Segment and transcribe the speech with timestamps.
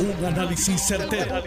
[0.00, 1.42] Un análisis certero,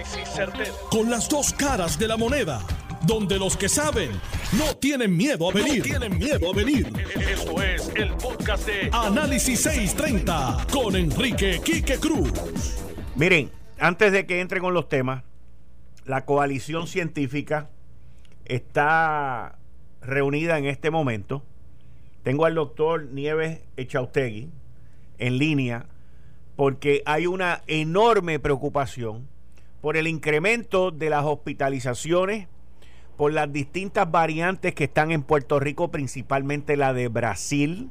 [0.89, 2.61] Con las dos caras de la moneda.
[3.07, 4.11] Donde los que saben
[4.57, 5.81] no tienen miedo a venir.
[5.83, 6.91] tienen miedo a venir.
[7.15, 12.29] Esto es el podcast de Análisis 630 con Enrique Quique Cruz.
[13.15, 15.23] Miren, antes de que entre con los temas,
[16.03, 17.69] la coalición científica
[18.43, 19.59] está
[20.01, 21.45] reunida en este momento.
[22.23, 24.49] Tengo al doctor Nieves Echautegui
[25.19, 25.85] en línea
[26.61, 29.27] porque hay una enorme preocupación
[29.81, 32.49] por el incremento de las hospitalizaciones,
[33.17, 37.89] por las distintas variantes que están en Puerto Rico, principalmente la de Brasil.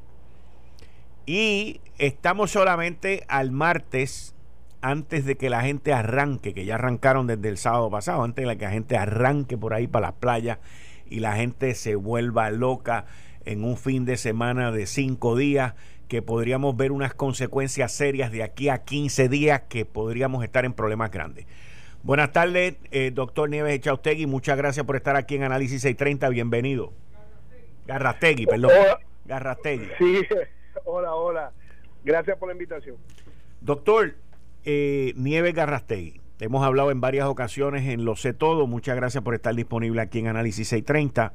[1.27, 4.37] Y estamos solamente al martes,
[4.83, 8.57] antes de que la gente arranque, que ya arrancaron desde el sábado pasado, antes de
[8.57, 10.59] que la gente arranque por ahí para las playas
[11.09, 13.07] y la gente se vuelva loca
[13.45, 15.75] en un fin de semana de cinco días
[16.11, 20.73] que podríamos ver unas consecuencias serias de aquí a 15 días que podríamos estar en
[20.73, 21.47] problemas grandes.
[22.03, 24.27] Buenas tardes, eh, doctor Nieves Echaustegui.
[24.27, 26.29] Muchas gracias por estar aquí en Análisis 630.
[26.31, 26.93] Bienvenido.
[27.87, 28.73] Garrastegui, perdón.
[29.25, 29.87] Garrastegui.
[29.99, 30.23] Sí,
[30.85, 31.53] hola, hola.
[32.03, 32.97] Gracias por la invitación.
[33.61, 34.17] Doctor
[34.65, 38.67] eh, Nieves Garrastegui, hemos hablado en varias ocasiones en Lo Sé Todo.
[38.67, 41.35] Muchas gracias por estar disponible aquí en Análisis 630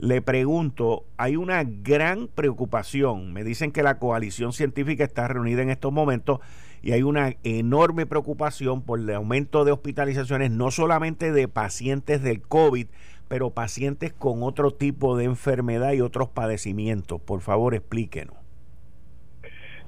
[0.00, 3.32] le pregunto, hay una gran preocupación.
[3.34, 6.40] Me dicen que la coalición científica está reunida en estos momentos
[6.82, 12.40] y hay una enorme preocupación por el aumento de hospitalizaciones, no solamente de pacientes del
[12.40, 12.86] COVID,
[13.28, 17.20] pero pacientes con otro tipo de enfermedad y otros padecimientos.
[17.20, 18.36] Por favor, explíquenos.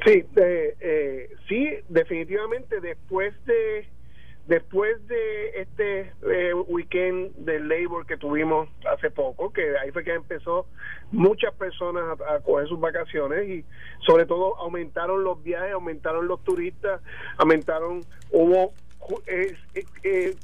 [0.05, 3.89] Sí, eh, eh, sí, definitivamente después de
[4.47, 10.15] Después de este eh, weekend de labor que tuvimos hace poco, que ahí fue que
[10.15, 10.67] empezó
[11.13, 13.65] muchas personas a, coger sus vacaciones y
[14.05, 17.01] sobre todo aumentaron los viajes, aumentaron los turistas,
[17.39, 18.01] aumentaron,
[18.33, 18.73] hubo,
[19.29, 19.55] eh,
[20.03, 20.35] eh,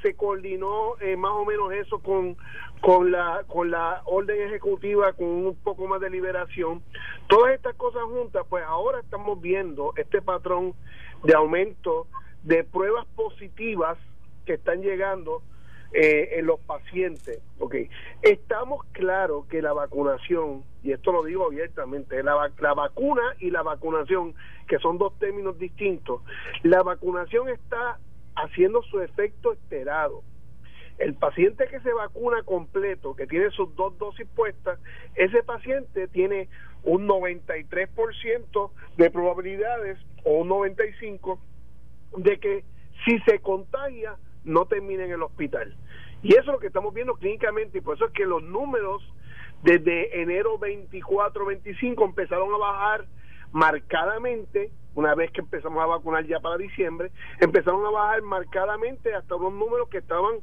[0.00, 2.38] se coordinó más o menos eso con,
[2.80, 6.82] con la con la orden ejecutiva con un poco más de liberación.
[7.28, 10.72] Todas estas cosas juntas pues ahora estamos viendo este patrón
[11.24, 12.06] de aumento
[12.44, 13.98] de pruebas positivas
[14.46, 15.42] que están llegando
[15.92, 17.40] eh, en los pacientes.
[17.58, 17.88] Okay.
[18.22, 23.62] Estamos claros que la vacunación, y esto lo digo abiertamente, la, la vacuna y la
[23.62, 24.34] vacunación,
[24.68, 26.20] que son dos términos distintos,
[26.62, 27.98] la vacunación está
[28.36, 30.22] haciendo su efecto esperado.
[30.98, 34.78] El paciente que se vacuna completo, que tiene sus dos dosis puestas,
[35.14, 36.48] ese paciente tiene
[36.82, 41.38] un 93% de probabilidades o un 95%
[42.16, 42.64] de que
[43.04, 45.74] si se contagia no termine en el hospital.
[46.22, 49.02] Y eso es lo que estamos viendo clínicamente y por eso es que los números
[49.62, 53.06] desde enero 24-25 empezaron a bajar
[53.52, 57.10] marcadamente, una vez que empezamos a vacunar ya para diciembre,
[57.40, 60.34] empezaron a bajar marcadamente hasta unos números que estaban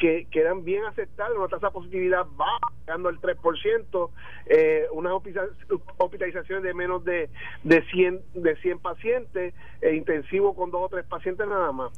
[0.00, 4.10] que, que eran bien aceptables, una tasa de positividad baja, llegando al 3%,
[4.46, 5.12] eh, unas
[5.98, 7.28] hospitalizaciones de menos de,
[7.62, 11.92] de 100 de 100 pacientes, e intensivo con dos o tres pacientes nada más.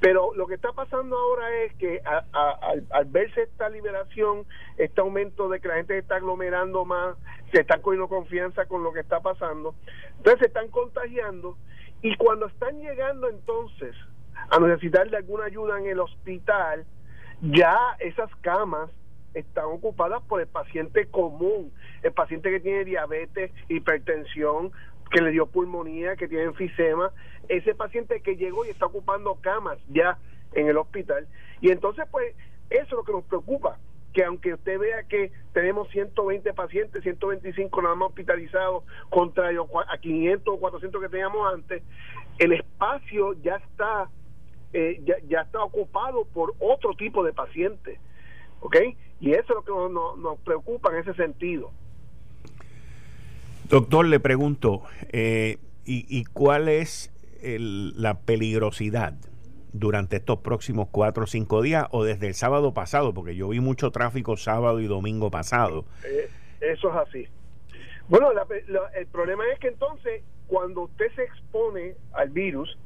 [0.00, 5.60] Pero lo que está pasando ahora es que al, verse esta liberación, este aumento de
[5.60, 7.16] que la gente se está aglomerando más,
[7.52, 9.74] se están cogiendo confianza con lo que está pasando,
[10.16, 11.56] entonces se están contagiando
[12.02, 13.96] y cuando están llegando entonces
[14.50, 16.86] a necesitar de alguna ayuda en el hospital,
[17.40, 18.90] ya esas camas
[19.34, 21.72] están ocupadas por el paciente común,
[22.02, 24.72] el paciente que tiene diabetes, hipertensión,
[25.10, 27.12] que le dio pulmonía, que tiene enfisema,
[27.48, 30.18] ese paciente que llegó y está ocupando camas ya
[30.52, 31.26] en el hospital.
[31.60, 32.34] Y entonces, pues,
[32.70, 33.78] eso es lo que nos preocupa,
[34.12, 40.54] que aunque usted vea que tenemos 120 pacientes, 125 nada más hospitalizados contra a 500
[40.54, 41.82] o 400 que teníamos antes,
[42.38, 44.10] el espacio ya está
[44.72, 47.98] eh, ya, ya, está ocupado por otro tipo de pacientes.
[48.60, 48.76] ¿Ok?
[49.20, 51.70] Y eso es lo que nos, nos, preocupa en ese sentido.
[53.68, 59.14] Doctor, le pregunto, eh, ¿y, ¿y, cuál es la peligrosidad
[59.72, 63.14] durante estos próximos cuatro o cinco días o desde el sábado pasado?
[63.14, 65.84] Porque yo vi mucho tráfico sábado y domingo pasado.
[66.04, 66.28] Eh,
[66.60, 67.28] eso es así.
[68.08, 68.30] Bueno,
[68.94, 72.78] el problema es que entonces, cuando usted se expone al virus,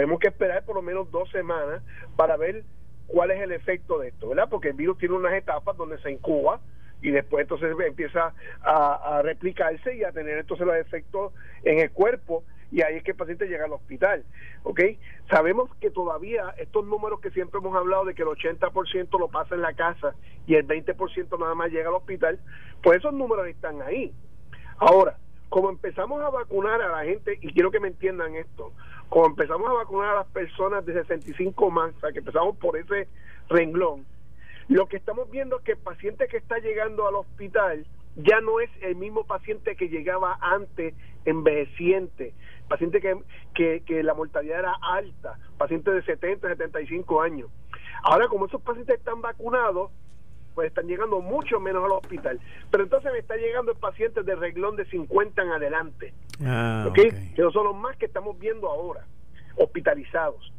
[0.00, 1.82] tenemos que esperar por lo menos dos semanas
[2.16, 2.64] para ver
[3.06, 4.48] cuál es el efecto de esto, ¿verdad?
[4.48, 6.58] Porque el virus tiene unas etapas donde se incuba
[7.02, 8.32] y después entonces empieza
[8.62, 13.10] a, replicarse y a tener entonces los efectos en el cuerpo y ahí es que
[13.10, 14.24] el paciente llega al hospital,
[14.62, 14.80] ¿ok?
[15.28, 19.54] Sabemos que todavía estos números que siempre hemos hablado de que el 80% lo pasa
[19.54, 20.14] en la casa
[20.46, 22.40] y el 20% nada más llega al hospital,
[22.82, 24.14] pues esos números están ahí.
[24.78, 25.18] Ahora,
[25.50, 28.72] como empezamos a vacunar a la gente, y quiero que me entiendan esto,
[29.10, 32.78] como empezamos a vacunar a las personas de 65 más, o sea, que empezamos por
[32.78, 33.08] ese
[33.48, 34.06] renglón,
[34.68, 37.84] lo que estamos viendo es que el paciente que está llegando al hospital
[38.14, 42.34] ya no es el mismo paciente que llegaba antes envejeciente,
[42.68, 47.50] paciente que, que, la mortalidad era alta, paciente de 70, 75 años.
[48.04, 49.90] Ahora, como esos pacientes están vacunados,
[50.54, 52.40] pues están llegando mucho menos al hospital.
[52.70, 56.14] Pero entonces me está llegando el paciente de reglón de 50 en adelante.
[56.44, 59.06] Ah, Que no son los más que estamos viendo ahora,
[59.56, 60.52] hospitalizados.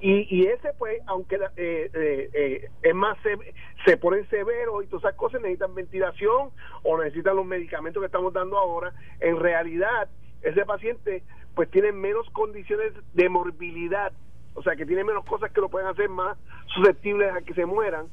[0.00, 3.36] Y, y ese, pues, aunque eh, eh, eh, es más, se,
[3.84, 6.50] se ponen severos y todas esas cosas, necesitan ventilación
[6.82, 10.08] o necesitan los medicamentos que estamos dando ahora, en realidad,
[10.42, 11.22] ese paciente,
[11.54, 14.12] pues, tiene menos condiciones de morbilidad,
[14.54, 16.38] o sea, que tiene menos cosas que lo pueden hacer más
[16.74, 18.06] susceptibles a que se mueran,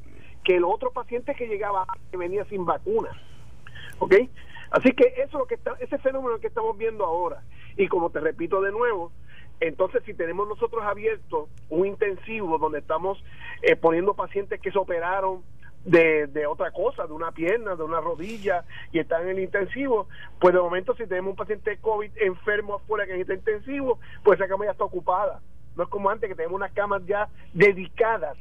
[0.47, 3.09] que el otro paciente que llegaba, que venía sin vacuna.
[3.99, 4.13] ¿Ok?
[4.71, 7.43] Así que eso es lo que está, ese fenómeno que estamos viendo ahora.
[7.75, 9.11] Y como te repito de nuevo,
[9.59, 13.21] entonces, si tenemos nosotros abierto un intensivo donde estamos
[13.61, 15.43] eh, poniendo pacientes que se operaron
[15.83, 18.63] de, de, otra cosa, de una pierna, de una rodilla,
[18.93, 20.07] y están en el intensivo,
[20.39, 24.39] pues de momento si tenemos un paciente de COVID enfermo afuera que está intensivo, pues
[24.39, 25.41] esa cama ya está ocupada.
[25.75, 28.37] No es como antes que tenemos unas camas ya dedicadas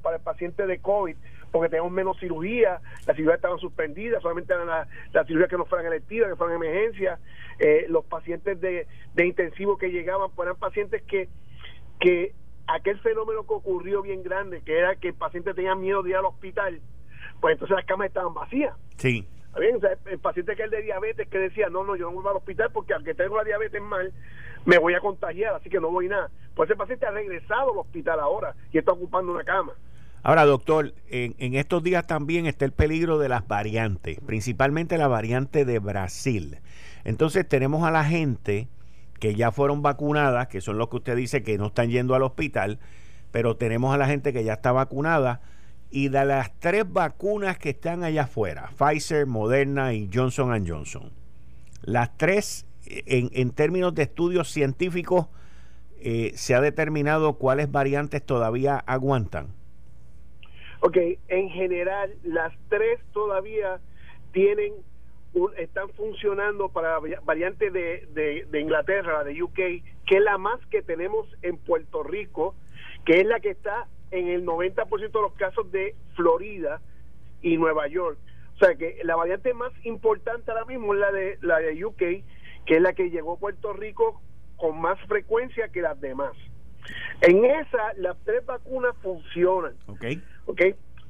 [0.00, 1.16] para el paciente de COVID
[1.50, 5.64] porque tenemos menos cirugía, las cirugías estaban suspendidas, solamente eran las la cirugías que no
[5.64, 7.20] fueran electivas, que fueran emergencias,
[7.58, 11.28] eh, los pacientes de, de intensivo que llegaban, pues eran pacientes que,
[11.98, 12.34] que
[12.66, 16.16] aquel fenómeno que ocurrió bien grande, que era que el paciente tenía miedo de ir
[16.16, 16.80] al hospital,
[17.40, 18.74] pues entonces las camas estaban vacías.
[18.96, 19.26] Sí.
[19.58, 22.36] Bien, el paciente que es de diabetes que decía, no, no, yo no voy al
[22.36, 24.12] hospital porque aunque tengo la diabetes mal,
[24.64, 26.30] me voy a contagiar, así que no voy nada.
[26.54, 29.72] Pues ese paciente ha regresado al hospital ahora y está ocupando una cama.
[30.22, 35.64] Ahora, doctor, en, estos días también está el peligro de las variantes, principalmente la variante
[35.64, 36.58] de Brasil.
[37.04, 38.68] Entonces tenemos a la gente
[39.18, 42.22] que ya fueron vacunadas, que son los que usted dice que no están yendo al
[42.22, 42.78] hospital,
[43.30, 45.40] pero tenemos a la gente que ya está vacunada
[45.90, 51.10] y de las tres vacunas que están allá afuera, Pfizer, Moderna y Johnson Johnson,
[51.82, 55.26] las tres en, en términos de estudios científicos
[56.02, 59.48] eh, se ha determinado cuáles variantes todavía aguantan.
[60.80, 60.96] Ok,
[61.28, 63.80] en general las tres todavía
[64.32, 64.74] tienen
[65.58, 70.82] están funcionando para variante de, de, Inglaterra, la de UK, que es la más que
[70.82, 72.56] tenemos en Puerto Rico,
[73.04, 76.80] que es la que está en el 90% de los casos de Florida
[77.42, 78.18] y Nueva York.
[78.54, 81.98] O sea que la variante más importante ahora mismo es la de la de UK,
[81.98, 84.20] que es la que llegó a Puerto Rico
[84.56, 86.32] con más frecuencia que las demás.
[87.20, 89.74] En esa, las tres vacunas funcionan.
[89.86, 90.22] Okay.
[90.46, 90.62] ¿Ok?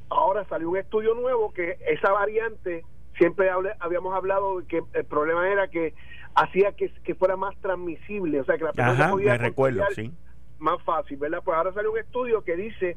[0.09, 2.85] Ahora salió un estudio nuevo que esa variante,
[3.17, 5.95] siempre habíamos hablado de que el problema era que
[6.35, 10.13] hacía que, fuera más transmisible, o sea, que la persona podía recuerdo, sí.
[10.59, 11.43] más fácil, ¿verdad?
[11.45, 12.97] Pues ahora salió un estudio que dice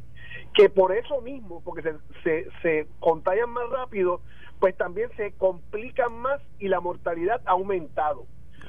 [0.53, 1.93] que por eso mismo, porque se,
[2.23, 4.21] se, se contagian más rápido,
[4.59, 8.25] pues también se complican más y la mortalidad ha aumentado.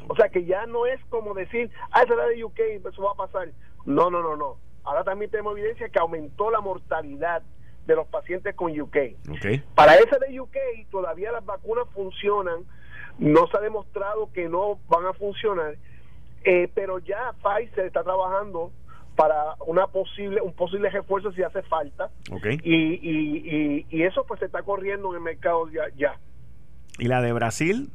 [0.08, 3.02] O sea que ya no es como decir, ah, esa es la de UK, eso
[3.02, 3.48] va a pasar.
[3.86, 4.56] No, no, no, no.
[4.84, 7.42] Ahora también tenemos evidencia que aumentó la mortalidad
[7.86, 8.96] de los pacientes con UK.
[9.74, 10.56] Para ese de UK
[10.90, 12.64] todavía las vacunas funcionan,
[13.18, 15.76] no se ha demostrado que no van a funcionar,
[16.44, 18.72] eh, pero ya Pfizer está trabajando
[19.16, 22.10] para una posible un posible refuerzo si hace falta
[22.64, 26.18] y, y, y, eso pues se está corriendo en el mercado ya, ya.
[26.98, 27.90] ¿Y la de Brasil?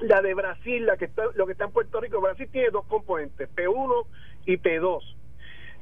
[0.00, 2.86] La de Brasil, la que está, lo que está en Puerto Rico, Brasil tiene dos
[2.86, 4.06] componentes, P1
[4.48, 5.02] y P2.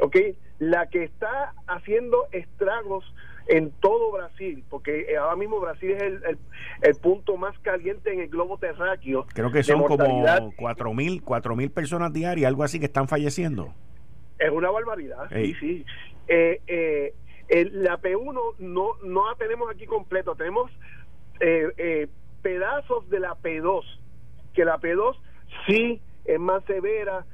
[0.00, 0.16] ¿ok?
[0.58, 3.04] La que está haciendo estragos
[3.46, 6.38] en todo Brasil, porque eh, ahora mismo Brasil es el,
[6.82, 9.24] el, punto más caliente en el globo terráqueo.
[9.32, 13.72] Creo que son como cuatro mil, cuatro mil personas diarias, algo así que están falleciendo.
[14.38, 15.84] Es una barbaridad, sí, sí.
[16.26, 17.14] Eh, eh,
[17.72, 20.72] la P1 no, no la tenemos aquí completo, tenemos
[22.42, 23.82] pedazos de la P2,
[24.54, 25.16] que la P2
[25.66, 27.24] sí es más severa,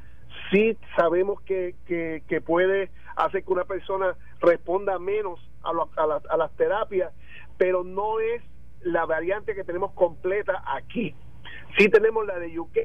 [0.52, 7.12] sí sabemos que, que, puede hacer que una persona responda menos a, a, las terapias,
[7.56, 8.42] pero no es
[8.82, 11.14] la variante que tenemos completa aquí.
[11.78, 12.78] Sí tenemos la de UK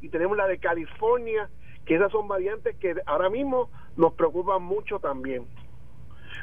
[0.00, 1.48] y tenemos la de California,
[1.84, 5.46] que esas son variantes que ahora mismo nos preocupan mucho también.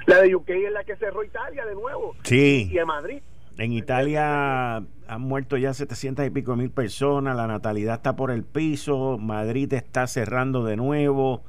[0.06, 2.16] La de UK es la que cerró Italia de nuevo.
[2.24, 2.70] Sí.
[2.72, 3.22] Y en Madrid.
[3.60, 8.46] En Italia han muerto ya 700 y pico mil personas, la natalidad está por el
[8.46, 11.44] piso, Madrid está cerrando de nuevo,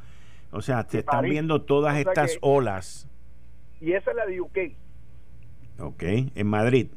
[0.51, 3.09] o sea, se están viendo todas estas olas.
[3.81, 4.59] Y esa es la de UK.
[5.79, 6.03] Ok,
[6.35, 6.89] en Madrid.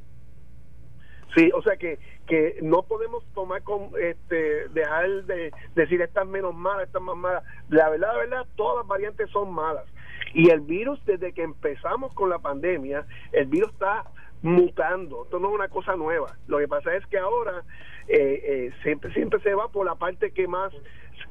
[1.36, 6.56] Sí, o sea que, que no podemos tomar con este dejar de decir estas menos
[6.56, 7.44] malas, estas más malas.
[7.70, 9.86] La verdad, la verdad, todas las variantes son malas.
[10.34, 14.06] Y el virus, desde que empezamos con la pandemia, el virus está
[14.44, 15.24] mutando.
[15.24, 16.38] Esto no es una cosa nueva.
[16.48, 17.64] Lo que pasa es que ahora
[18.08, 20.74] eh, eh, siempre, siempre se va por la parte que más,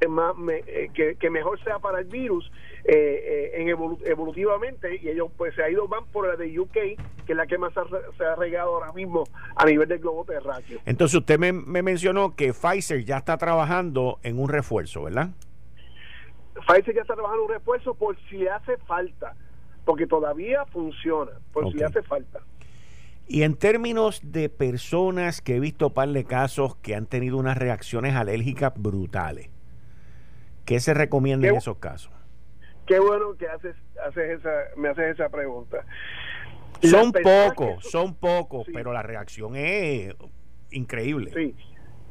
[0.08, 2.50] más eh, que, mejor sea para el virus
[2.84, 7.36] en evolutivamente y ellos pues se ha ido van por la de UK que es
[7.36, 7.72] la que más
[8.18, 9.22] se ha regado ahora mismo
[9.54, 14.18] a nivel del globo terráqueo entonces usted me, me mencionó que Pfizer ya está trabajando
[14.24, 15.28] en un refuerzo ¿verdad?
[16.66, 19.36] Pfizer ya está trabajando en un refuerzo por si hace falta
[19.84, 22.40] porque todavía funciona por si hace falta
[23.26, 27.56] y en términos de personas que he visto par de casos que han tenido unas
[27.56, 29.48] reacciones alérgicas brutales,
[30.64, 32.12] ¿qué se recomienda en esos casos?
[32.86, 35.84] Qué bueno que haces, haces esa, me haces esa pregunta.
[36.82, 40.14] Son pocos, son, pocos, pero la reacción es
[40.72, 41.30] increíble.
[41.32, 41.54] Sí,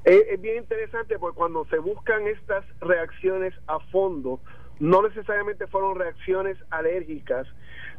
[0.05, 4.39] es, es, bien interesante porque cuando se buscan estas reacciones a fondo,
[4.79, 7.47] no necesariamente fueron reacciones alérgicas,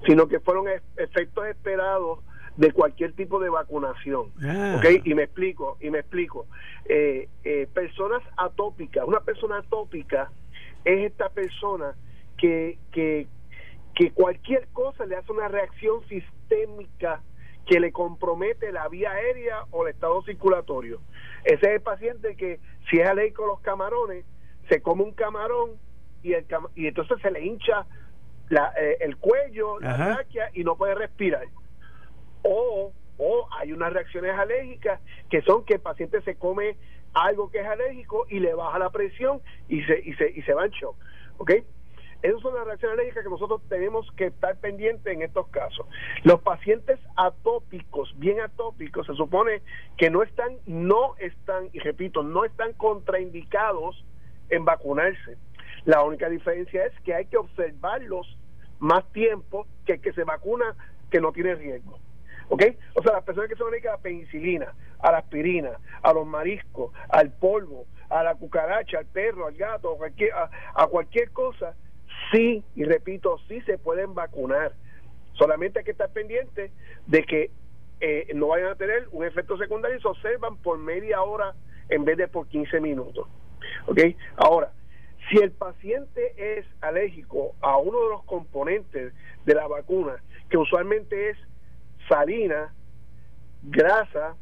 [0.07, 0.65] sino que fueron
[0.97, 2.21] efectos esperados
[2.57, 4.31] de cualquier tipo de vacunación.
[4.43, 4.81] Ah.
[5.05, 6.47] Y me explico, y me explico.
[6.85, 10.31] Eh, eh, personas atópicas, una persona atópica
[10.85, 11.95] es esta persona
[12.37, 13.27] que, que,
[13.95, 17.23] que cualquier cosa le hace una reacción sistémica
[17.67, 21.01] que le compromete la vía aérea o el estado circulatorio.
[21.45, 22.59] Ese es el paciente que,
[22.91, 24.25] si es alérgico a los camarones,
[24.69, 25.71] se come un camarón
[26.23, 26.45] y, el
[26.75, 27.87] y entonces se le hincha
[28.49, 31.47] la, eh, el cuello, la tráquea y no puede respirar
[32.43, 36.77] o, o hay unas reacciones alérgicas que son que el paciente se come
[37.15, 40.55] algo que es alérgico y le baja la presión y se, y se, y se
[40.55, 40.97] va en shock.
[41.39, 41.53] ¿Ok?
[42.23, 45.87] Esas son las reacciones alérgicas que nosotros tenemos que estar pendientes en estos casos.
[46.23, 49.63] Los pacientes atópicos, bien atópicos, se supone
[49.99, 54.05] que no están, no están, y repito, no están contraindicados
[54.51, 55.37] en vacunarse.
[55.85, 58.39] La única diferencia es que hay que observarlos
[58.79, 60.77] más tiempo que el que se vacuna
[61.11, 61.99] que no tiene riesgo.
[62.53, 62.65] ¿Ok?
[62.95, 65.71] O sea, las personas que son adictas a la penicilina, a la aspirina,
[66.03, 70.87] a los mariscos, al polvo, a la cucaracha, al perro, al gato, a cualquier, a,
[70.89, 71.75] cualquier cosa,
[72.31, 74.75] sí, y repito, sí se pueden vacunar.
[75.33, 76.73] Solamente hay que estar pendiente
[77.07, 77.51] de que
[78.01, 81.55] eh, no vayan a tener un efecto secundario y se observan por media hora
[81.89, 83.29] en vez de por 15 minutos.
[83.87, 83.99] ¿Ok?
[84.37, 84.73] Ahora,
[85.31, 89.15] si el paciente es alérgico a uno de los componentes
[89.47, 91.39] de la vacuna, que usualmente es
[92.13, 92.75] farina,
[93.63, 94.37] grasa,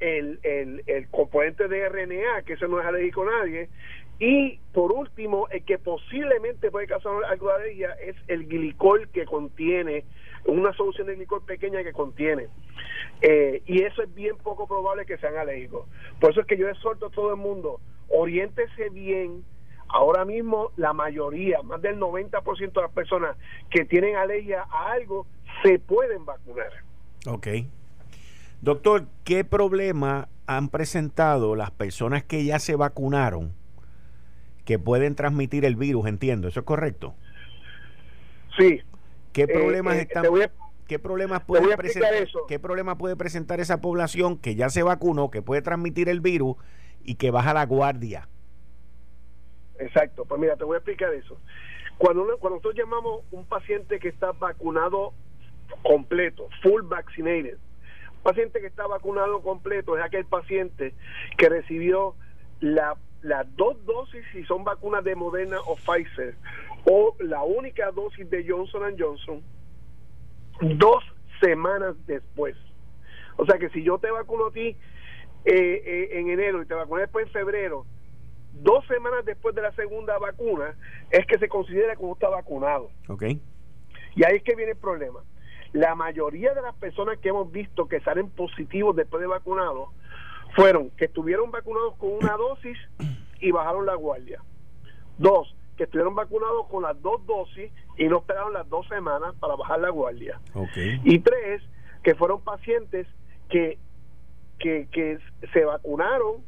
[0.00, 3.68] el, el, el componente de RNA, que eso no es alérgico a nadie,
[4.18, 9.24] y por último, el que posiblemente puede causar algo de alergia es el glicol que
[9.26, 10.04] contiene,
[10.44, 12.48] una solución de glicol pequeña que contiene.
[13.20, 15.86] Eh, y eso es bien poco probable que sean alérgicos.
[16.20, 19.44] Por eso es que yo exhorto a todo el mundo, oriéntese bien.
[19.88, 23.36] Ahora mismo la mayoría, más del 90% de las personas
[23.70, 25.26] que tienen alergia a algo,
[25.62, 26.87] se pueden vacunar.
[27.28, 27.48] Ok.
[28.60, 33.52] Doctor, ¿qué problema han presentado las personas que ya se vacunaron
[34.64, 36.06] que pueden transmitir el virus?
[36.06, 37.14] Entiendo, ¿eso es correcto?
[38.56, 38.80] Sí.
[39.32, 40.24] ¿Qué eh, problemas eh, están...
[40.86, 42.14] ¿Qué problemas, puede presentar,
[42.48, 46.56] ¿Qué problema puede presentar esa población que ya se vacunó, que puede transmitir el virus
[47.04, 48.26] y que baja la guardia?
[49.78, 51.38] Exacto, pues mira, te voy a explicar eso.
[51.98, 55.12] Cuando, cuando nosotros llamamos un paciente que está vacunado
[55.82, 57.58] completo, full vaccinated.
[58.18, 60.94] Un paciente que está vacunado completo es aquel paciente
[61.36, 62.14] que recibió
[62.60, 66.34] la, las dos dosis, si son vacunas de Moderna o Pfizer,
[66.84, 69.42] o la única dosis de Johnson Johnson,
[70.60, 71.04] dos
[71.40, 72.56] semanas después.
[73.36, 74.76] O sea que si yo te vacuno a ti
[75.44, 77.86] eh, eh, en enero y te vacuné después en febrero,
[78.52, 80.74] dos semanas después de la segunda vacuna
[81.10, 82.90] es que se considera que uno está vacunado.
[83.08, 83.40] Okay.
[84.16, 85.20] Y ahí es que viene el problema.
[85.72, 89.90] La mayoría de las personas que hemos visto que salen positivos después de vacunados
[90.54, 92.78] fueron que estuvieron vacunados con una dosis
[93.40, 94.42] y bajaron la guardia.
[95.18, 99.56] Dos, que estuvieron vacunados con las dos dosis y no esperaron las dos semanas para
[99.56, 100.40] bajar la guardia.
[101.04, 101.62] Y tres,
[102.02, 103.06] que fueron pacientes
[103.48, 103.78] que,
[104.58, 105.18] que, que
[105.52, 106.44] se vacunaron,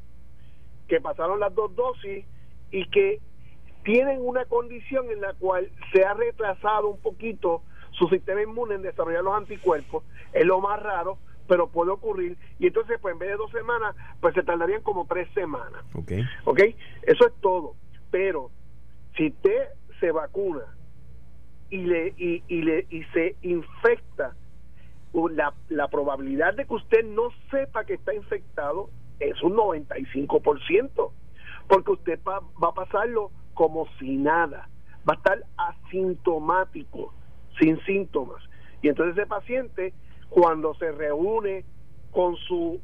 [0.88, 2.24] que pasaron las dos dosis
[2.70, 3.20] y que
[3.84, 7.62] tienen una condición en la cual se ha retrasado un poquito
[8.00, 10.02] su sistema inmune en desarrollar los anticuerpos,
[10.32, 12.38] es lo más raro, pero puede ocurrir.
[12.58, 15.84] Y entonces, pues en vez de dos semanas, pues se tardarían como tres semanas.
[15.94, 16.12] Ok.
[16.44, 16.60] Ok,
[17.02, 17.74] eso es todo.
[18.10, 18.50] Pero
[19.16, 19.68] si usted
[20.00, 20.64] se vacuna
[21.68, 24.34] y, le, y, y, le, y se infecta,
[25.12, 28.88] la, la probabilidad de que usted no sepa que está infectado
[29.18, 31.10] es un 95%,
[31.68, 34.70] porque usted va, va a pasarlo como si nada,
[35.08, 37.12] va a estar asintomático,
[37.60, 38.42] sin síntomas.
[38.82, 39.92] Y entonces ese paciente,
[40.28, 41.64] cuando se reúne
[42.10, 42.80] con su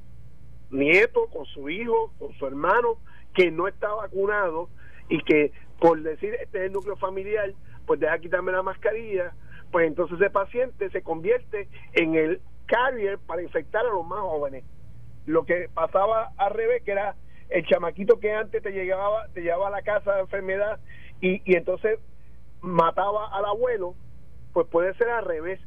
[0.70, 2.98] nieto, con su hijo, con su hermano,
[3.34, 4.68] que no está vacunado
[5.08, 7.52] y que por decir este es el núcleo familiar,
[7.86, 9.32] pues deja quitarme la mascarilla,
[9.70, 14.64] pues entonces ese paciente se convierte en el carrier para infectar a los más jóvenes.
[15.26, 17.16] Lo que pasaba al revés, que era
[17.48, 20.80] el chamaquito que antes te llegaba, te llevaba a la casa de enfermedad
[21.20, 22.00] y, y entonces
[22.60, 23.94] mataba al abuelo,
[24.56, 25.60] pues puede ser al revés.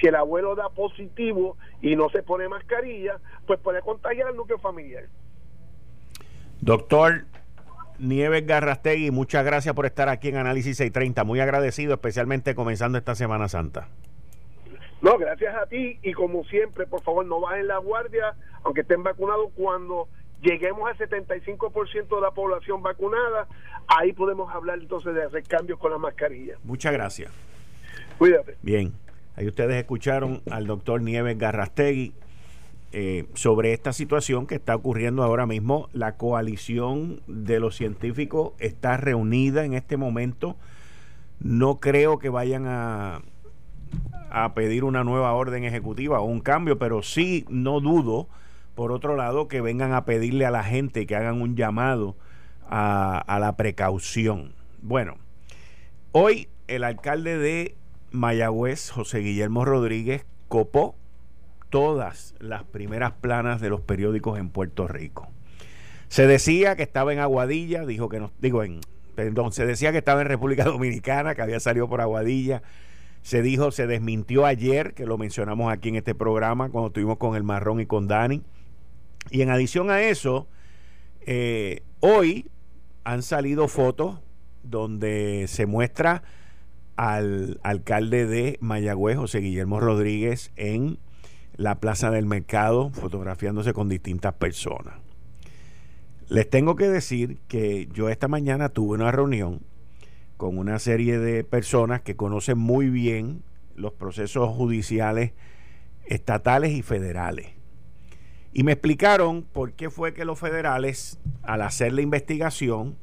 [0.00, 4.58] Si el abuelo da positivo y no se pone mascarilla, pues puede contagiar al núcleo
[4.58, 5.04] familiar.
[6.60, 7.24] Doctor
[8.00, 11.22] Nieves Garrastegui, muchas gracias por estar aquí en Análisis 630.
[11.22, 13.86] Muy agradecido, especialmente comenzando esta Semana Santa.
[15.02, 18.34] No, gracias a ti y como siempre, por favor, no bajen la guardia,
[18.64, 20.08] aunque estén vacunados cuando
[20.40, 23.46] lleguemos al 75% de la población vacunada,
[23.86, 26.56] ahí podemos hablar entonces de hacer cambios con la mascarilla.
[26.64, 27.30] Muchas gracias.
[28.18, 28.56] Cuídate.
[28.62, 28.92] Bien,
[29.36, 32.12] ahí ustedes escucharon al doctor Nieves Garrastegui
[32.92, 35.88] eh, sobre esta situación que está ocurriendo ahora mismo.
[35.92, 40.56] La coalición de los científicos está reunida en este momento.
[41.40, 43.22] No creo que vayan a,
[44.30, 48.28] a pedir una nueva orden ejecutiva o un cambio, pero sí no dudo
[48.74, 52.16] por otro lado, que vengan a pedirle a la gente que hagan un llamado
[52.68, 54.54] a, la precaución.
[54.80, 55.16] Bueno,
[56.12, 57.76] hoy el alcalde de
[58.12, 60.96] Mayagüez, José Guillermo Rodríguez, copó
[61.70, 65.28] todas las primeras planas de los periódicos en Puerto Rico.
[66.08, 68.80] Se decía que estaba en Aguadilla, dijo que no, digo en,
[69.14, 72.62] perdón, se decía que estaba en República Dominicana, que había salido por Aguadilla.
[73.22, 77.36] Se dijo, se desmintió ayer, que lo mencionamos aquí en este programa, cuando estuvimos con
[77.36, 78.42] el Marrón y con Dani.
[79.30, 80.48] Y en adición a eso,
[81.22, 82.50] eh, hoy
[83.04, 84.20] han salido fotos
[84.62, 86.22] donde se muestra
[86.96, 90.98] al alcalde de Mayagüez, José Guillermo Rodríguez, en
[91.56, 94.94] la Plaza del Mercado, fotografiándose con distintas personas.
[96.28, 99.60] Les tengo que decir que yo esta mañana tuve una reunión
[100.36, 103.42] con una serie de personas que conocen muy bien
[103.76, 105.32] los procesos judiciales
[106.06, 107.48] estatales y federales.
[108.52, 112.96] Y me explicaron por qué fue que los federales, al hacer la investigación,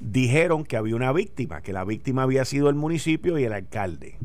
[0.00, 4.18] dijeron que había una víctima, que la víctima había sido el municipio y el alcalde.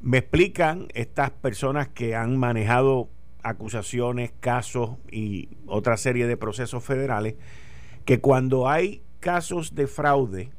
[0.00, 3.08] Me explican estas personas que han manejado
[3.42, 7.36] acusaciones, casos y otra serie de procesos federales,
[8.04, 10.50] que cuando hay casos de fraude,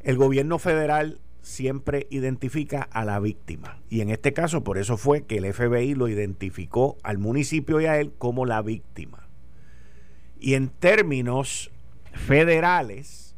[0.00, 3.80] el gobierno federal siempre identifica a la víctima.
[3.88, 7.86] Y en este caso, por eso fue que el FBI lo identificó al municipio y
[7.86, 9.28] a él como la víctima.
[10.40, 11.70] Y en términos
[12.12, 13.36] federales,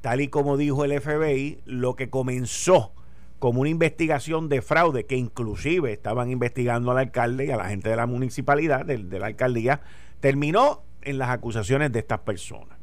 [0.00, 2.92] tal y como dijo el FBI, lo que comenzó
[3.38, 7.90] como una investigación de fraude, que inclusive estaban investigando al alcalde y a la gente
[7.90, 9.82] de la municipalidad, de, de la alcaldía,
[10.20, 12.78] terminó en las acusaciones de estas personas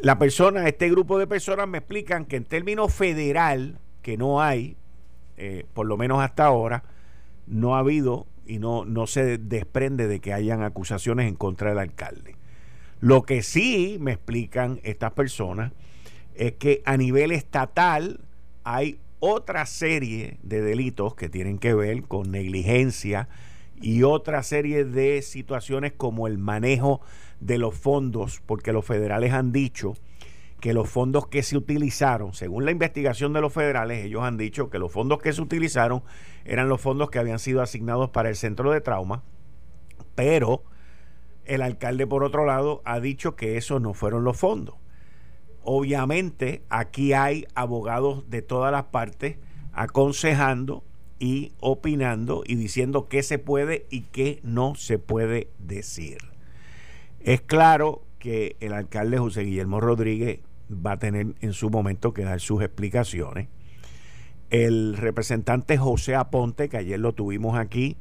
[0.00, 4.76] la persona, este grupo de personas me explican que en términos federal, que no hay,
[5.36, 6.84] eh, por lo menos hasta ahora,
[7.46, 11.78] no ha habido y no, no se desprende de que hayan acusaciones en contra del
[11.78, 12.36] alcalde.
[13.02, 15.72] Lo que sí me explican estas personas
[16.36, 18.20] es que a nivel estatal
[18.62, 23.28] hay otra serie de delitos que tienen que ver con negligencia
[23.80, 27.00] y otra serie de situaciones como el manejo
[27.40, 29.94] de los fondos, porque los federales han dicho
[30.60, 34.70] que los fondos que se utilizaron, según la investigación de los federales, ellos han dicho
[34.70, 36.04] que los fondos que se utilizaron
[36.44, 39.24] eran los fondos que habían sido asignados para el centro de trauma,
[40.14, 40.62] pero
[41.44, 44.76] el alcalde, por otro lado, ha dicho que esos no fueron los fondos.
[45.64, 49.36] Obviamente, aquí hay abogados de todas las partes
[49.72, 50.84] aconsejando
[51.18, 56.18] y opinando y diciendo qué se puede y qué no se puede decir.
[57.20, 62.24] Es claro que el alcalde José Guillermo Rodríguez va a tener en su momento que
[62.24, 63.48] dar sus explicaciones.
[64.50, 67.96] El representante José Aponte, que ayer lo tuvimos aquí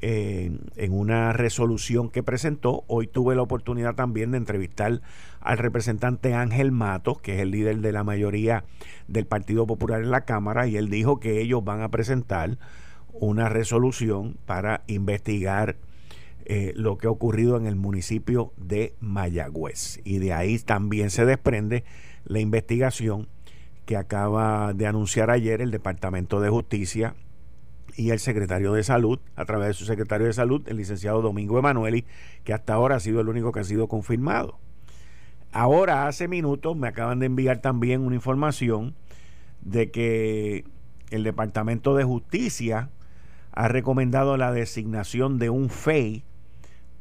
[0.00, 5.00] en una resolución que presentó, hoy tuve la oportunidad también de entrevistar
[5.40, 8.64] al representante Ángel Matos, que es el líder de la mayoría
[9.08, 12.58] del Partido Popular en la Cámara, y él dijo que ellos van a presentar
[13.12, 15.76] una resolución para investigar
[16.44, 20.00] eh, lo que ha ocurrido en el municipio de Mayagüez.
[20.04, 21.84] Y de ahí también se desprende
[22.24, 23.28] la investigación
[23.84, 27.14] que acaba de anunciar ayer el Departamento de Justicia
[27.96, 31.58] y el secretario de Salud, a través de su secretario de Salud, el licenciado Domingo
[31.58, 32.04] Emanueli,
[32.44, 34.58] que hasta ahora ha sido el único que ha sido confirmado.
[35.52, 38.94] Ahora, hace minutos, me acaban de enviar también una información
[39.62, 40.64] de que
[41.10, 42.90] el Departamento de Justicia
[43.52, 46.24] ha recomendado la designación de un FEI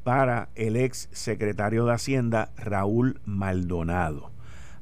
[0.03, 4.31] para el ex secretario de Hacienda Raúl Maldonado.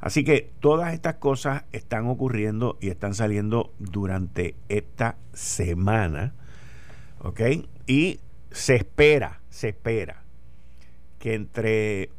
[0.05, 6.35] Así que todas estas cosas están ocurriendo y están saliendo durante esta semana.
[7.21, 7.41] ¿Ok?
[7.87, 8.19] Y
[8.51, 10.21] se espera, se espera
[11.17, 12.11] que entre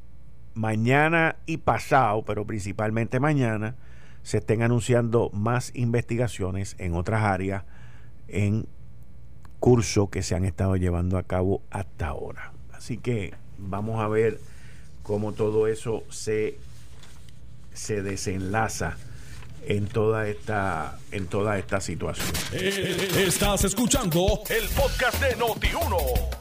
[0.54, 3.76] mañana y pasado, pero principalmente mañana,
[4.24, 7.62] se estén anunciando más investigaciones en otras áreas
[8.26, 8.66] en
[9.60, 12.52] curso que se han estado llevando a cabo hasta ahora.
[12.72, 14.40] Así que vamos a ver
[15.04, 16.58] cómo todo eso se,
[17.76, 18.96] se desenlaza
[19.66, 22.28] en toda esta en toda esta situación.
[22.52, 25.96] Eh, estás escuchando el podcast de Noti1.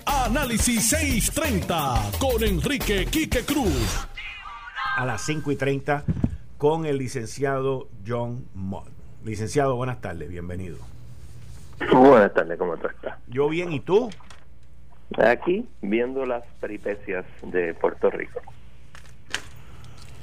[0.06, 4.08] Análisis 630 con Enrique Quique Cruz.
[4.98, 6.04] A las 5 y 30
[6.58, 8.88] con el licenciado John Mott.
[9.24, 10.78] Licenciado, buenas tardes, bienvenido.
[11.92, 12.94] Buenas tardes, ¿cómo estás?
[13.28, 14.10] Yo bien, ¿y tú?
[15.18, 18.42] Aquí viendo las peripecias de Puerto Rico.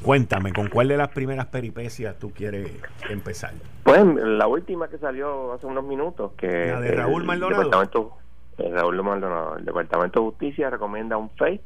[0.02, 2.70] Cuéntame, ¿con cuál de las primeras peripecias tú quieres
[3.08, 3.52] empezar?
[3.84, 7.62] Pues la última que salió hace unos minutos, que la de Raúl Maldonado.
[7.62, 8.12] Departamento,
[8.58, 9.56] el Raúl Maldonado.
[9.56, 11.60] El Departamento de Justicia recomienda un FEI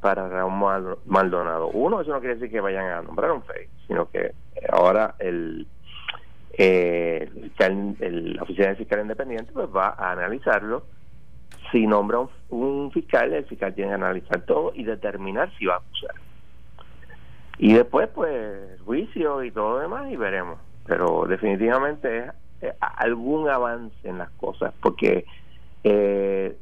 [0.00, 1.68] para Raúl Maldonado.
[1.68, 4.32] Uno, eso no quiere decir que vayan a nombrar un FEI, sino que
[4.70, 5.66] ahora el,
[6.54, 10.84] eh, el, la Oficina de Fiscal Independiente pues va a analizarlo
[11.70, 15.78] si nombra un, fiscal, el fiscal tiene que analizar todo y determinar si va a
[15.78, 16.14] acusar.
[17.62, 20.58] Y después, pues, juicio y todo lo demás y veremos.
[20.86, 22.30] Pero definitivamente
[22.62, 25.26] es, algún avance en las cosas, porque
[25.84, 26.56] eh,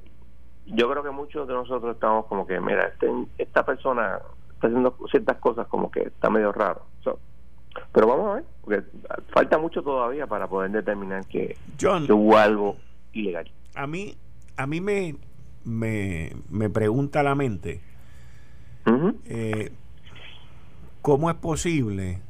[0.67, 3.09] yo creo que muchos de nosotros estamos como que, mira, este,
[3.39, 4.19] esta persona
[4.55, 6.83] está haciendo ciertas cosas como que está medio raro.
[7.93, 8.83] pero vamos a ver, porque
[9.33, 12.77] falta mucho todavía para poder determinar que, John, hubo algo
[13.13, 13.49] ilegal.
[13.77, 14.17] A mí
[14.59, 15.15] a mí me,
[15.65, 17.81] me, pregunta la mente
[19.27, 19.71] eh,
[21.03, 22.21] cómo es posible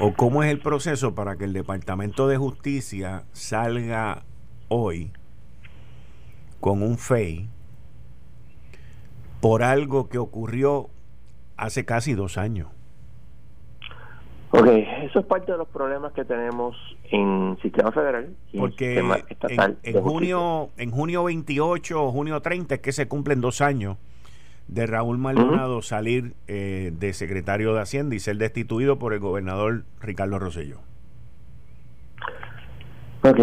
[0.00, 4.22] o cómo es el proceso para que el Departamento de Justicia salga
[4.68, 5.12] hoy
[6.60, 7.48] con un FEI
[9.40, 10.88] por algo que ocurrió
[11.56, 12.68] hace casi dos años.
[14.50, 14.66] Ok,
[15.02, 16.76] eso es parte de los problemas que tenemos
[17.10, 19.02] en sistema federal y Porque
[19.82, 23.98] En, junio, en junio 28 o junio 30 es que se cumplen dos años
[24.68, 29.84] de Raúl Maldonado salir eh, de secretario de Hacienda y ser destituido por el gobernador
[30.00, 30.80] Ricardo Rosselló.
[33.22, 33.40] Ok,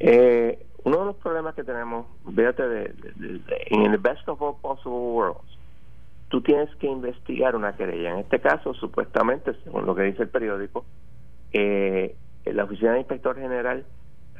[0.00, 2.94] eh, uno de los problemas que tenemos, fíjate,
[3.70, 5.58] en el best of all possible worlds,
[6.28, 8.12] tú tienes que investigar una querella.
[8.12, 10.84] En este caso, supuestamente, según lo que dice el periódico,
[11.52, 13.84] eh, la Oficina de Inspector General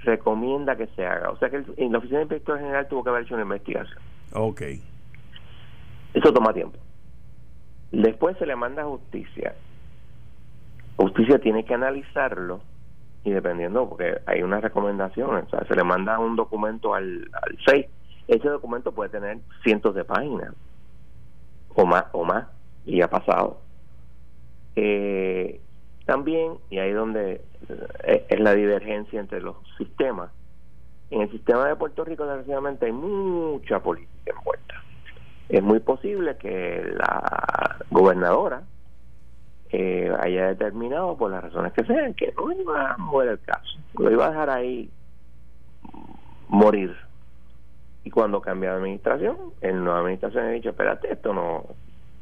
[0.05, 1.31] recomienda que se haga.
[1.31, 3.99] O sea que en la Oficina de Inspector General tuvo que haber hecho una investigación.
[4.33, 4.63] Ok.
[6.15, 6.79] Eso toma tiempo.
[7.93, 9.55] Después se le manda a justicia.
[10.97, 12.61] Justicia tiene que analizarlo
[13.25, 17.87] y dependiendo, porque hay unas recomendaciones, o sea, se le manda un documento al, al
[18.27, 20.55] Ese documento puede tener cientos de páginas
[21.75, 22.47] o más, o más,
[22.85, 23.61] y ha pasado.
[24.77, 25.61] Eh,
[26.07, 27.43] también, y ahí donde
[28.05, 30.31] eh, es la divergencia entre los sistemas,
[31.11, 34.78] en el sistema de Puerto Rico desgraciadamente hay mucha política envuelta.
[35.49, 38.63] Es muy posible que la gobernadora
[39.71, 43.79] eh, haya determinado, por las razones que sean, que no iba a mover el caso,
[43.99, 44.91] lo iba a dejar ahí
[46.49, 46.97] morir
[48.09, 51.67] y cuando cambia de administración, en nueva administración ha dicho, espérate, esto no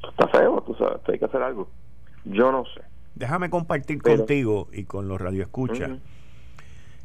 [0.03, 1.69] está feo, tú sabes, esto hay que hacer algo.
[2.25, 2.81] Yo no sé.
[3.15, 5.93] Déjame compartir contigo y con los radioescuchas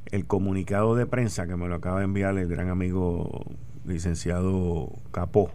[0.08, 3.46] el comunicado de prensa que me lo acaba de enviar el gran amigo
[3.86, 5.52] licenciado Capó,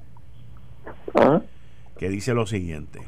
[1.98, 3.00] que dice lo siguiente,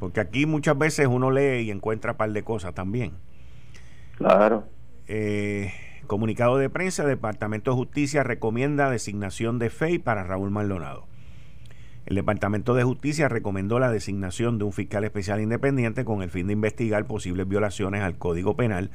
[0.00, 3.12] porque aquí muchas veces uno lee y encuentra un par de cosas también.
[4.16, 4.64] Claro.
[5.08, 5.72] Eh,
[6.06, 11.06] Comunicado de prensa, Departamento de Justicia recomienda designación de FEI para Raúl Maldonado.
[12.04, 16.48] El Departamento de Justicia recomendó la designación de un fiscal especial independiente con el fin
[16.48, 18.90] de investigar posibles violaciones al Código Penal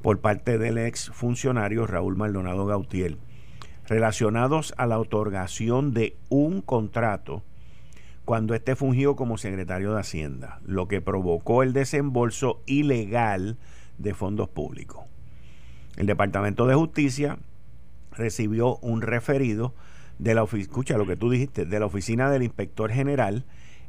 [0.00, 3.18] por parte del ex funcionario Raúl Maldonado Gautier,
[3.86, 7.42] relacionados a la otorgación de un contrato
[8.24, 13.58] cuando éste fungió como secretario de Hacienda, lo que provocó el desembolso ilegal
[13.98, 15.04] de fondos públicos.
[15.96, 17.38] El Departamento de Justicia
[18.12, 19.74] recibió un referido
[20.18, 23.44] de la escucha lo que tú dijiste, de la oficina del inspector general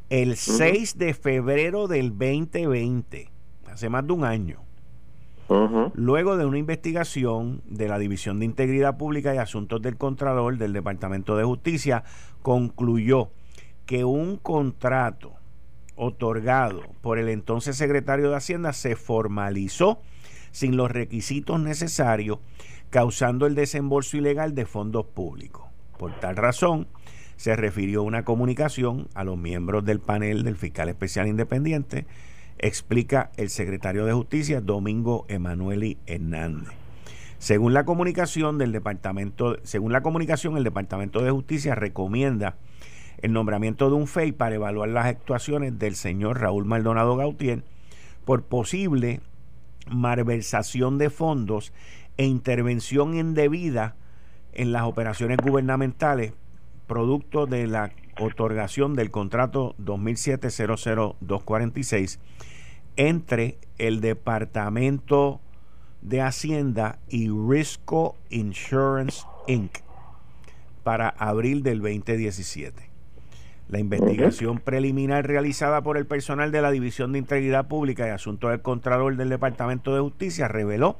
[0.09, 3.29] el 6 de febrero del 2020,
[3.71, 4.59] hace más de un año.
[5.93, 10.73] Luego de una investigación de la División de Integridad Pública y Asuntos del Contralor del
[10.73, 12.03] Departamento de Justicia,
[12.41, 13.29] concluyó
[13.85, 15.33] que un contrato
[15.95, 20.01] otorgado por el entonces secretario de Hacienda se formalizó
[20.51, 22.39] sin los requisitos necesarios,
[22.89, 25.65] causando el desembolso ilegal de fondos públicos.
[25.97, 26.87] Por tal razón,
[27.35, 32.05] se refirió una comunicación a los miembros del panel del fiscal especial independiente,
[32.57, 36.73] explica el secretario de Justicia Domingo Emanueli Hernández.
[37.37, 42.55] Según la comunicación del departamento, según la comunicación, el Departamento de Justicia recomienda
[43.21, 47.63] el nombramiento de un FEI para evaluar las actuaciones del señor Raúl Maldonado Gautier
[48.25, 49.21] por posible
[49.89, 51.71] malversación de fondos
[52.17, 53.95] e intervención indebida
[54.53, 56.33] en las operaciones gubernamentales
[56.87, 62.17] producto de la otorgación del contrato 2007-00246
[62.95, 65.41] entre el Departamento
[66.01, 69.79] de Hacienda y Risco Insurance Inc.
[70.83, 72.84] para abril del 2017.
[73.67, 78.51] La investigación preliminar realizada por el personal de la División de Integridad Pública y Asuntos
[78.51, 80.97] del Contralor del Departamento de Justicia reveló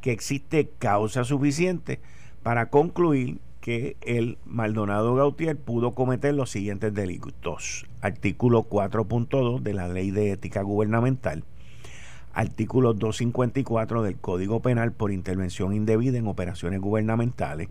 [0.00, 2.00] que existe causa suficiente
[2.42, 7.86] para concluir que el Maldonado Gautier pudo cometer los siguientes delitos.
[8.00, 11.44] Artículo 4.2 de la Ley de Ética Gubernamental.
[12.34, 17.68] Artículo 254 del Código Penal por intervención indebida en operaciones gubernamentales.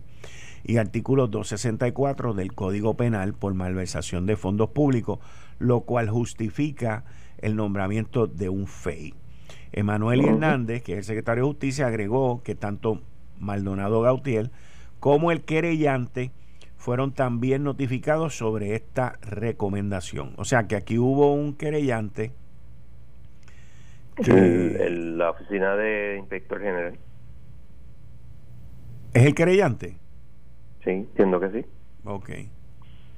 [0.64, 5.18] Y artículo 264 del Código Penal por malversación de fondos públicos,
[5.58, 7.04] lo cual justifica
[7.38, 9.14] el nombramiento de un FEI.
[9.72, 13.00] Emanuel Hernández, que es el secretario de Justicia, agregó que tanto
[13.40, 14.50] Maldonado Gautier
[15.00, 16.30] como el querellante
[16.76, 20.34] fueron también notificados sobre esta recomendación.
[20.36, 22.32] O sea que aquí hubo un querellante.
[24.16, 26.98] la oficina de inspector general.
[29.14, 29.96] ¿Es el querellante?
[30.84, 31.66] Sí, entiendo que sí.
[32.04, 32.30] Ok.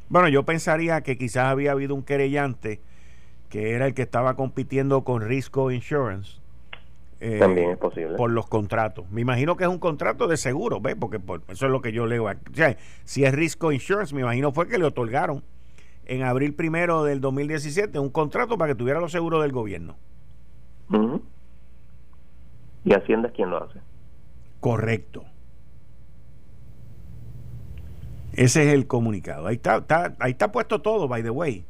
[0.09, 2.81] Bueno, yo pensaría que quizás había habido un querellante
[3.49, 6.41] que era el que estaba compitiendo con Risco Insurance
[7.21, 8.17] eh, También es posible.
[8.17, 9.11] Por los contratos.
[9.11, 10.95] Me imagino que es un contrato de seguro, ¿ves?
[10.95, 12.29] Porque eso es lo que yo leo.
[12.29, 12.53] Aquí.
[12.53, 15.43] O sea, si es Risco Insurance, me imagino fue que le otorgaron
[16.05, 19.97] en abril primero del 2017 un contrato para que tuviera los seguros del gobierno.
[22.85, 23.81] ¿Y Hacienda es quien lo hace?
[24.61, 25.25] Correcto.
[28.37, 29.47] Ese es el comunicado.
[29.47, 29.85] Ahí está,
[30.19, 31.65] ahí está puesto todo, by the way.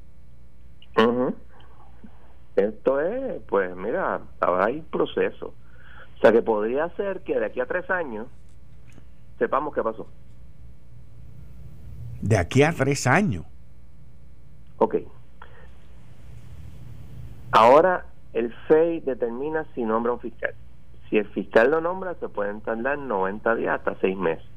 [2.57, 5.55] Esto es, pues mira, ahora hay proceso.
[6.17, 8.29] O sea que podría ser que de aquí a tres años
[9.39, 10.07] sepamos qué pasó.
[12.21, 13.45] De aquí a tres años.
[14.79, 14.97] Ok.
[17.51, 20.55] Ahora el FEI determina si nombra un fiscal.
[21.11, 24.54] Si el fiscal lo nombra, se pueden tardar 90 días hasta seis meses.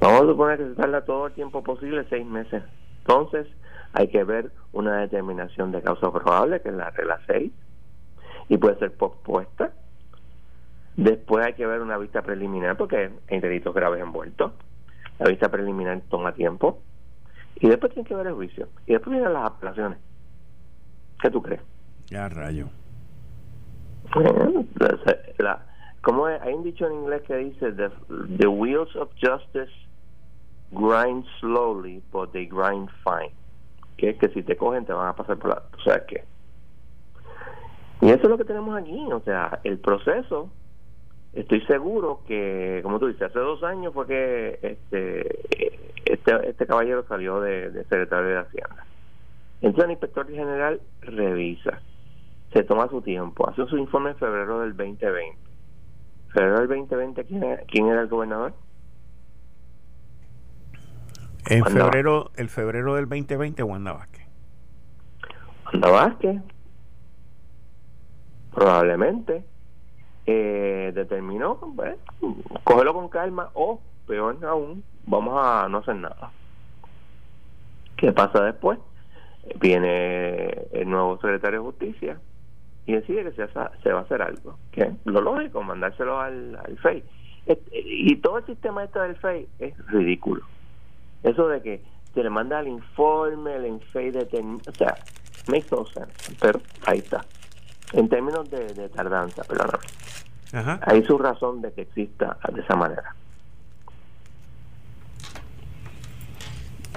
[0.00, 2.62] Vamos a suponer que se tarda todo el tiempo posible, seis meses.
[3.00, 3.46] Entonces,
[3.92, 7.50] hay que ver una determinación de causa probable, que es la regla 6,
[8.48, 9.72] y puede ser pospuesta.
[10.96, 14.52] Después hay que ver una vista preliminar, porque hay delitos graves envueltos.
[15.18, 16.80] La vista preliminar toma tiempo.
[17.56, 18.68] Y después tiene que ver el juicio.
[18.86, 19.98] Y después vienen las apelaciones.
[21.20, 21.60] ¿Qué tú crees?
[22.06, 22.68] Ya, rayo.
[25.38, 25.66] La,
[26.02, 27.90] como hay un dicho en inglés que dice: the,
[28.38, 29.72] the wheels of justice
[30.70, 33.32] grind slowly, but they grind fine
[33.98, 35.62] que es que si te cogen te van a pasar por la...
[35.76, 36.24] O sea que...
[38.00, 40.50] Y eso es lo que tenemos aquí, o sea, el proceso,
[41.32, 47.04] estoy seguro que, como tú dices, hace dos años fue que este este, este caballero
[47.08, 48.86] salió de, secretario de Hacienda.
[49.60, 51.80] Entonces el inspector general revisa,
[52.52, 55.36] se toma su tiempo, hace su informe en febrero del 2020.
[56.32, 58.54] Febrero del 2020, ¿quién era, quién era el gobernador?
[61.50, 64.26] En febrero, el febrero del 2020, Wanda Vázquez.
[65.72, 66.42] Wanda Vázquez,
[68.54, 69.44] probablemente,
[70.26, 71.96] eh, determinó, pues,
[72.64, 76.32] cógelo con calma o, peor aún, vamos a no hacer nada.
[77.96, 78.78] ¿Qué pasa después?
[79.58, 82.20] Viene el nuevo secretario de Justicia
[82.84, 83.46] y decide que se,
[83.82, 84.58] se va a hacer algo.
[84.70, 84.92] ¿Qué?
[85.06, 87.02] Lo lógico, mandárselo al, al FEI.
[87.72, 90.42] Y todo el sistema este del FEI es ridículo.
[91.22, 91.82] Eso de que
[92.14, 94.22] se le manda el informe, el enfei de...
[94.66, 94.96] O sea,
[95.48, 97.24] makes no sense, pero ahí está.
[97.92, 99.84] En términos de, tardanza, perdóname.
[100.82, 103.14] hay su razón de que exista de esa manera.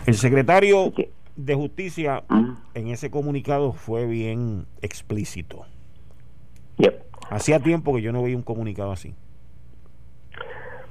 [0.06, 0.92] El secretario
[1.36, 2.24] de Justicia
[2.74, 5.66] en ese comunicado fue bien explícito.
[7.30, 9.16] Hacía tiempo que yo no veía un comunicado así.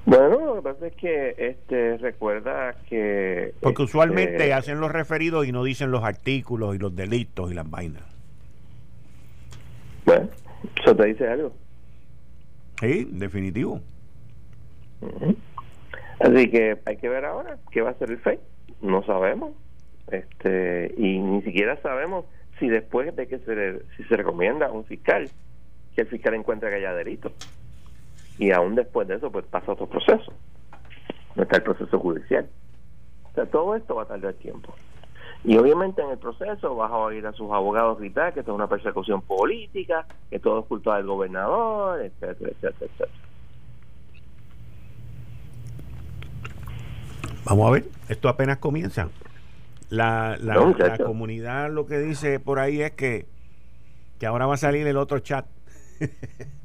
[0.06, 5.46] Bueno, lo que pasa es que este recuerda que porque usualmente este, hacen los referidos
[5.46, 8.02] y no dicen los artículos y los delitos y las vainas.
[10.04, 10.28] Bueno,
[10.82, 11.52] eso te dice algo.
[12.80, 13.80] Sí, definitivo.
[16.18, 18.38] Así que hay que ver ahora qué va a ser el FEI.
[18.82, 19.52] No sabemos.
[20.10, 22.24] este Y ni siquiera sabemos
[22.58, 25.28] si después de que se, si se recomienda a un fiscal,
[25.94, 27.32] que el fiscal encuentre que haya delito.
[28.40, 30.32] Y aún después de eso, pues pasa otro proceso.
[31.34, 32.48] No está el proceso judicial.
[33.30, 34.74] O sea, todo esto va a tardar tiempo.
[35.44, 38.54] Y obviamente en el proceso vas a oír a sus abogados gritar que esto es
[38.54, 43.10] una persecución política, que todo es culpa del gobernador, etcétera, etcétera, etcétera.
[47.44, 49.10] Vamos a ver, esto apenas comienza.
[49.90, 53.26] La, la, comunidad lo que dice por ahí es que,
[54.18, 55.44] que ahora va a salir el otro chat.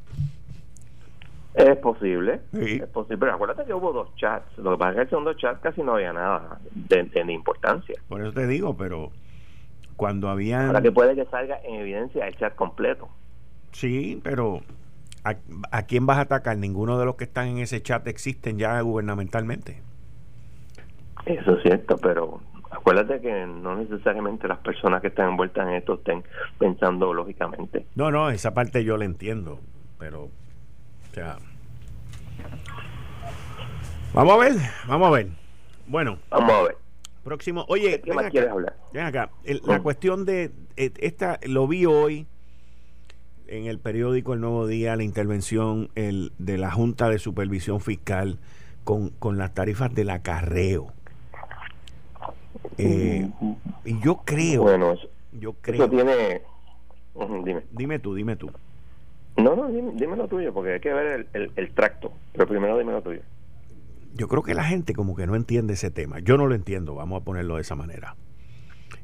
[1.55, 3.17] Es posible, es posible.
[3.17, 4.57] Pero acuérdate que hubo dos chats.
[4.57, 7.95] Lo que pasa es que el segundo chat casi no había nada de, importancia.
[8.09, 9.11] Por eso te digo, pero
[9.95, 10.67] cuando había.
[10.67, 13.07] Para que puede que salga en evidencia el chat completo.
[13.71, 14.61] Sí, pero
[15.23, 16.57] ¿a, quién vas a atacar?
[16.57, 19.81] Ninguno de los que están en ese chat existen ya gubernamentalmente.
[21.25, 25.93] Eso es cierto, pero acuérdate que no necesariamente las personas que están envueltas en esto
[25.95, 26.23] estén
[26.59, 27.85] pensando lógicamente.
[27.95, 29.59] No, no, esa parte yo la entiendo,
[29.97, 30.29] pero
[34.13, 34.53] Vamos a ver,
[34.87, 35.27] vamos a ver.
[35.87, 36.17] Bueno.
[36.29, 36.77] Vamos a ver.
[37.23, 37.65] Próximo.
[37.67, 38.77] Oye, ¿qué más quieres hablar?
[38.93, 39.29] Ven acá.
[39.43, 40.51] la cuestión de.
[40.77, 42.27] Eh, esta Lo vi hoy
[43.47, 48.39] en el periódico El Nuevo Día, la intervención el, de la Junta de Supervisión Fiscal
[48.83, 50.93] con, con las tarifas del acarreo.
[52.77, 53.29] Eh,
[53.85, 54.63] y yo creo.
[54.63, 54.95] Bueno,
[55.33, 55.83] yo creo.
[55.83, 56.41] Eso tiene.
[57.43, 57.63] Dime.
[57.71, 58.51] Dime tú, dime tú.
[59.37, 62.13] No, no, dime, lo tuyo, porque hay que ver el, el, tracto.
[62.31, 63.21] Pero primero dime lo tuyo.
[64.13, 66.19] Yo creo que la gente como que no entiende ese tema.
[66.19, 68.15] Yo no lo entiendo, vamos a ponerlo de esa manera.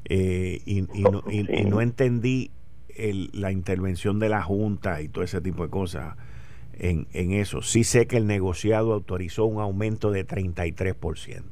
[0.06, 2.50] Eh, y, no, y, no entendí
[2.96, 6.16] el, la intervención de la Junta y todo ese tipo de cosas
[6.78, 7.60] en, en eso.
[7.60, 11.42] Sí sé que el negociado autorizó un aumento de 33%.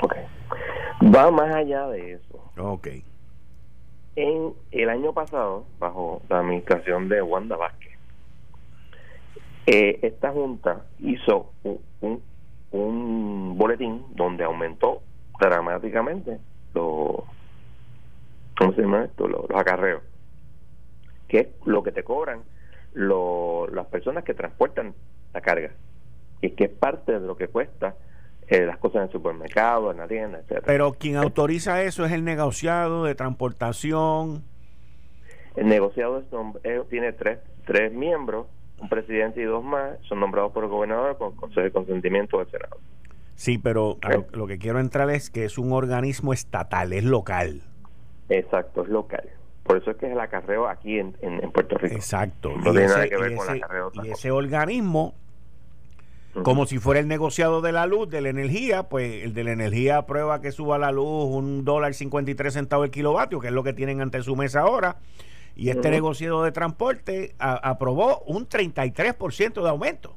[0.00, 0.14] Ok.
[1.14, 2.50] Va más allá de eso.
[2.56, 2.88] Ok.
[4.14, 7.92] En el año pasado, bajo la administración de Wanda Vázquez,
[9.66, 12.22] eh, esta junta hizo un,
[12.72, 15.02] un, boletín donde aumentó
[15.40, 16.38] dramáticamente
[16.74, 17.22] los,
[18.58, 19.28] ¿cómo se llama esto?
[19.28, 20.02] Los, acarreos,
[21.28, 22.42] que es lo que te cobran
[22.94, 24.94] las personas que transportan
[25.32, 25.70] la carga,
[26.42, 27.94] y que es parte de lo que cuesta
[28.48, 30.62] eh, las cosas en el supermercado, en la tienda, etcétera.
[30.66, 34.42] Pero quien autoriza eso es el negociado de transportación.
[35.56, 36.24] El negociado es,
[36.64, 38.46] eh, tiene tres, tres miembros,
[38.80, 42.50] un presidente y dos más, son nombrados por el gobernador con consejo de consentimiento del
[42.50, 42.78] Senado.
[43.34, 43.98] Sí, pero
[44.32, 47.62] lo, que quiero entrar es que es un organismo estatal, es local.
[48.28, 49.28] Exacto, es local.
[49.62, 51.94] Por eso es que es el acarreo aquí en, en, Puerto Rico.
[51.94, 52.50] Exacto.
[52.56, 53.92] No tiene nada que ver con el acarreo.
[54.02, 55.14] Y ese organismo
[56.42, 59.52] como si fuera el negociado de la luz, de la energía, pues el de la
[59.52, 63.62] energía aprueba que suba la luz un dólar 53 centavos el kilovatio, que es lo
[63.62, 64.96] que tienen ante su mesa ahora.
[65.54, 70.16] Y este negociado de transporte aprobó un 33% de aumento.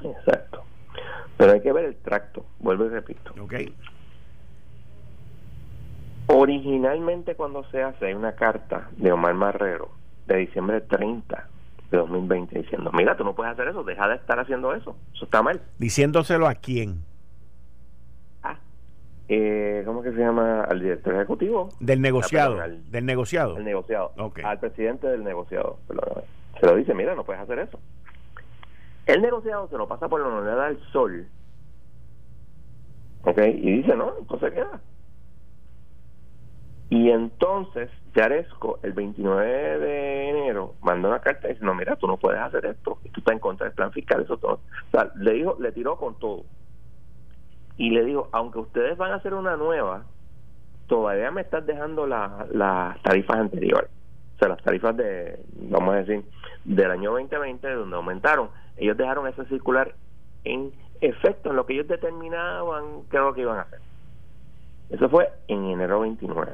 [0.00, 0.62] Exacto.
[1.36, 3.34] Pero hay que ver el tracto, vuelvo y repito.
[3.40, 3.54] Ok.
[6.28, 9.90] Originalmente cuando se hace hay una carta de Omar Marrero
[10.26, 11.48] de diciembre 30
[11.92, 15.24] de 2020 diciendo, mira, tú no puedes hacer eso, deja de estar haciendo eso, eso
[15.24, 15.60] está mal.
[15.78, 17.04] Diciéndoselo a quién?
[18.42, 18.56] Ah,
[19.28, 20.62] eh, ¿cómo que se llama?
[20.62, 21.68] Al director ejecutivo.
[21.80, 22.56] Del negociado.
[22.56, 23.58] del negociado.
[23.58, 24.12] El negociado.
[24.44, 25.78] Al presidente del negociado.
[26.58, 27.78] Se lo dice, mira, no puedes hacer eso.
[29.06, 31.26] El negociado se lo pasa por la moneda del sol.
[33.24, 33.38] ¿Ok?
[33.38, 34.80] Y dice, no, entonces queda.
[36.92, 42.38] Y entonces Yaresco, el 29 de enero, mandó una carta diciendo, mira, tú no puedes
[42.38, 44.60] hacer esto, tú estás en contra del plan fiscal, eso todo.
[45.14, 46.44] Le dijo, le tiró con todo.
[47.78, 50.04] Y le dijo, aunque ustedes van a hacer una nueva,
[50.86, 53.88] todavía me estás dejando las tarifas anteriores.
[54.34, 55.40] O sea, las tarifas de,
[55.70, 56.22] vamos a decir,
[56.66, 58.50] del año 2020, donde aumentaron.
[58.76, 59.94] Ellos dejaron ese circular
[60.44, 60.70] en
[61.00, 63.80] efecto, en lo que ellos determinaban que era lo que iban a hacer.
[64.90, 66.52] Eso fue en enero 29.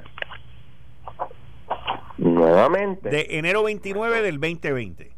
[2.19, 3.09] Nuevamente.
[3.09, 5.13] De enero 29 del 2020.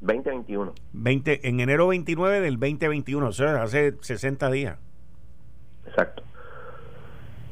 [0.00, 0.72] 2021.
[0.92, 4.78] 20, en enero 29 del 2021, o sea, hace 60 días.
[5.86, 6.22] Exacto.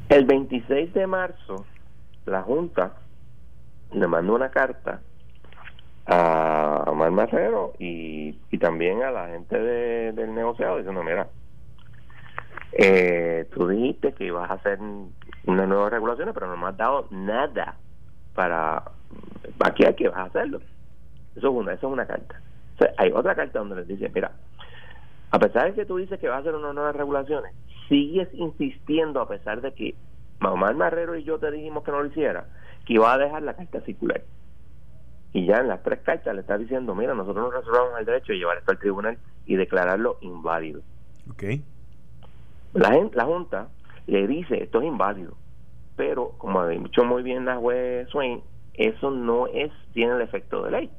[0.09, 1.65] El 26 de marzo,
[2.27, 2.95] la Junta
[3.93, 5.01] le mandó una carta
[6.07, 11.29] a Omar Marrero y, y también a la gente del negociado diciendo, mira,
[12.73, 17.09] eh, tú dijiste que ibas a hacer unas nuevas regulaciones, pero no me has dado
[17.11, 17.77] nada
[18.37, 18.85] para
[19.65, 20.61] aquí hay que vas a hacerlo.
[21.35, 22.41] Eso es una, eso es una carta.
[22.99, 24.33] hay otra carta donde les dice, mira,
[25.31, 27.53] a pesar de que tú dices que vas a hacer unas nuevas regulaciones,
[27.89, 29.95] sigues insistiendo a pesar de que
[30.41, 32.47] Omar Marrero y yo te dijimos que no lo hiciera,
[32.85, 34.23] que iba a dejar la carta circular.
[35.33, 38.33] Y ya en las tres cartas le está diciendo, mira, nosotros nos reservamos el derecho
[38.33, 40.83] de llevar esto al tribunal y declararlo inválido.
[41.33, 41.63] Okay.
[42.73, 43.69] La, la Junta
[44.07, 45.37] le dice, esto es inválido,
[45.97, 48.43] pero como ha dicho muy bien la juez Swain,
[48.75, 50.91] eso no es tiene el efecto de ley.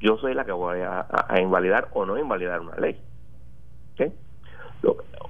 [0.00, 1.06] Yo soy la que voy a,
[1.40, 3.00] invalidar o no invalidar una ley.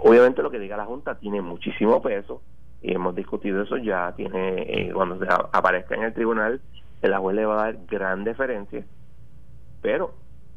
[0.01, 2.43] obviamente lo que diga la Junta tiene muchísimo peso
[2.83, 6.61] y hemos discutido eso ya, tiene eh, cuando se aparezca en el tribunal,
[7.01, 8.85] el juez le va a dar gran deferencia,
[9.81, 10.13] pero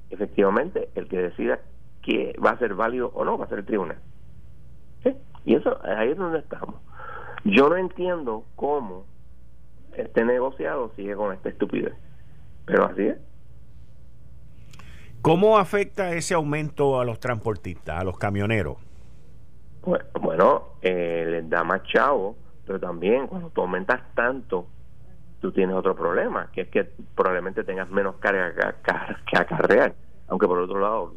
[0.09, 1.59] efectivamente el que decida
[2.01, 3.99] que va a ser válido o no va a ser el tribunal.
[5.45, 6.75] Y eso ahí es donde estamos.
[7.43, 9.05] Yo no entiendo cómo
[9.95, 11.93] este negociado sigue con esta estupidez,
[12.65, 13.17] pero así es.
[15.21, 18.77] ¿Cómo afecta ese aumento a los transportistas, a los camioneros?
[19.81, 22.35] Pues, bueno, eh, les da más chavo,
[22.65, 24.67] pero también cuando tú aumentas tanto,
[25.41, 26.83] tú tienes otro problema, que es que
[27.15, 28.53] probablemente tengas menos carga
[29.25, 29.95] que acarrear.
[30.27, 31.13] Aunque por otro lado,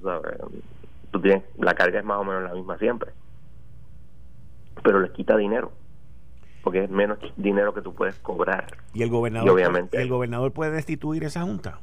[1.11, 3.11] tú tienes, la carga es más o menos la misma siempre.
[4.83, 5.73] Pero les quita dinero
[6.63, 8.67] porque es menos dinero que tú puedes cobrar.
[8.93, 11.79] ¿Y el gobernador, obviamente, ¿el gobernador puede destituir esa junta?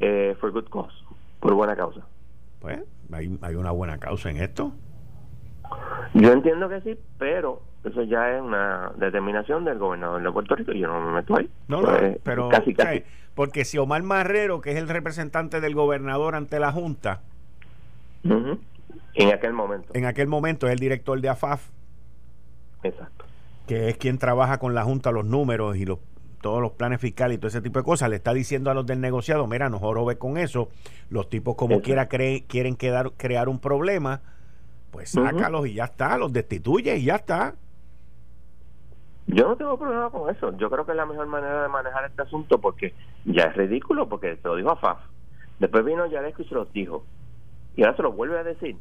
[0.00, 0.94] Eh, for good cause,
[1.40, 2.00] por buena causa.
[2.60, 2.80] Pues,
[3.12, 4.72] ¿hay, ¿hay una buena causa en esto?
[6.14, 10.72] Yo entiendo que sí, pero eso ya es una determinación del gobernador de Puerto Rico
[10.72, 11.48] y yo no me meto ahí.
[11.68, 13.04] No, no, pues, pero casi, casi.
[13.34, 17.22] porque si Omar Marrero, que es el representante del gobernador ante la Junta,
[18.24, 19.92] en aquel momento.
[19.94, 21.68] En aquel momento es el director de AFAF.
[22.82, 23.29] Exacto
[23.70, 26.00] que es quien trabaja con la Junta los números y los
[26.42, 28.84] todos los planes fiscales y todo ese tipo de cosas, le está diciendo a los
[28.84, 30.70] del negociado, mira, no jorobe con eso,
[31.08, 34.22] los tipos como quiera quieren quedar, crear un problema,
[34.90, 37.54] pues sácalos y ya está, los destituye y ya está.
[39.28, 42.06] Yo no tengo problema con eso, yo creo que es la mejor manera de manejar
[42.06, 42.92] este asunto porque
[43.24, 44.98] ya es ridículo, porque se lo dijo a Faf,
[45.60, 47.04] después vino Yaresco y se lo dijo,
[47.76, 48.76] y ahora se lo vuelve a decir,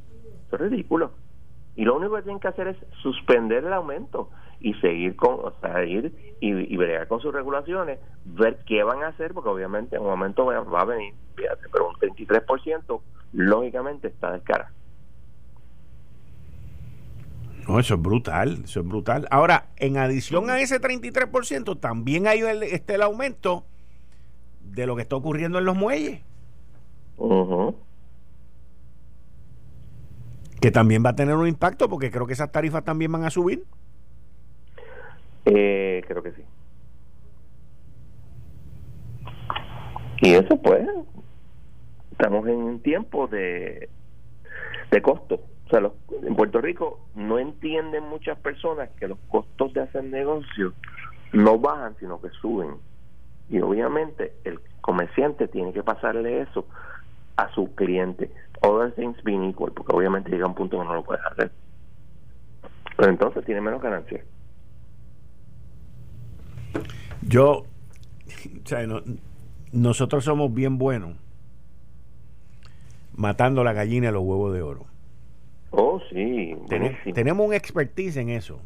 [0.48, 1.12] eso es ridículo.
[1.76, 4.30] Y lo único que tienen que hacer es suspender el aumento
[4.62, 9.04] y seguir con, o sea, ir y, y bregar con sus regulaciones, ver qué van
[9.04, 13.02] a hacer, porque obviamente en un momento va, a venir, fíjate, pero un 33%
[13.34, 14.72] lógicamente está de cara.
[17.68, 19.28] No, eso es brutal, eso es brutal.
[19.30, 23.64] Ahora, en adición a ese 33%, también hay el, este, el aumento
[24.62, 26.22] de lo que está ocurriendo en los muelles.
[30.60, 33.30] Que también va a tener un impacto porque creo que esas tarifas también van a
[33.30, 33.66] subir.
[35.52, 36.44] Eh, creo que sí.
[40.22, 40.88] Y eso pues,
[42.12, 43.90] estamos en un tiempo de,
[44.92, 45.42] de costo.
[45.66, 45.82] O sea,
[46.24, 50.74] en Puerto Rico no entienden muchas personas que los costos de hacer negocios
[51.32, 52.76] no bajan, sino que suben.
[53.50, 56.68] Y obviamente el comerciante tiene que pasarle eso
[57.38, 58.30] a su cliente.
[58.62, 61.52] Other things being equal, porque obviamente llega un punto que no lo puedes hacer.
[62.98, 64.26] Pero entonces tiene menos ganancias.
[67.22, 67.66] Yo,
[68.64, 68.88] o sea,
[69.72, 71.16] nosotros somos bien buenos
[73.20, 74.86] matando la gallina y los huevos de oro.
[75.72, 76.56] Oh, sí.
[77.14, 78.62] tenemos un expertise en eso.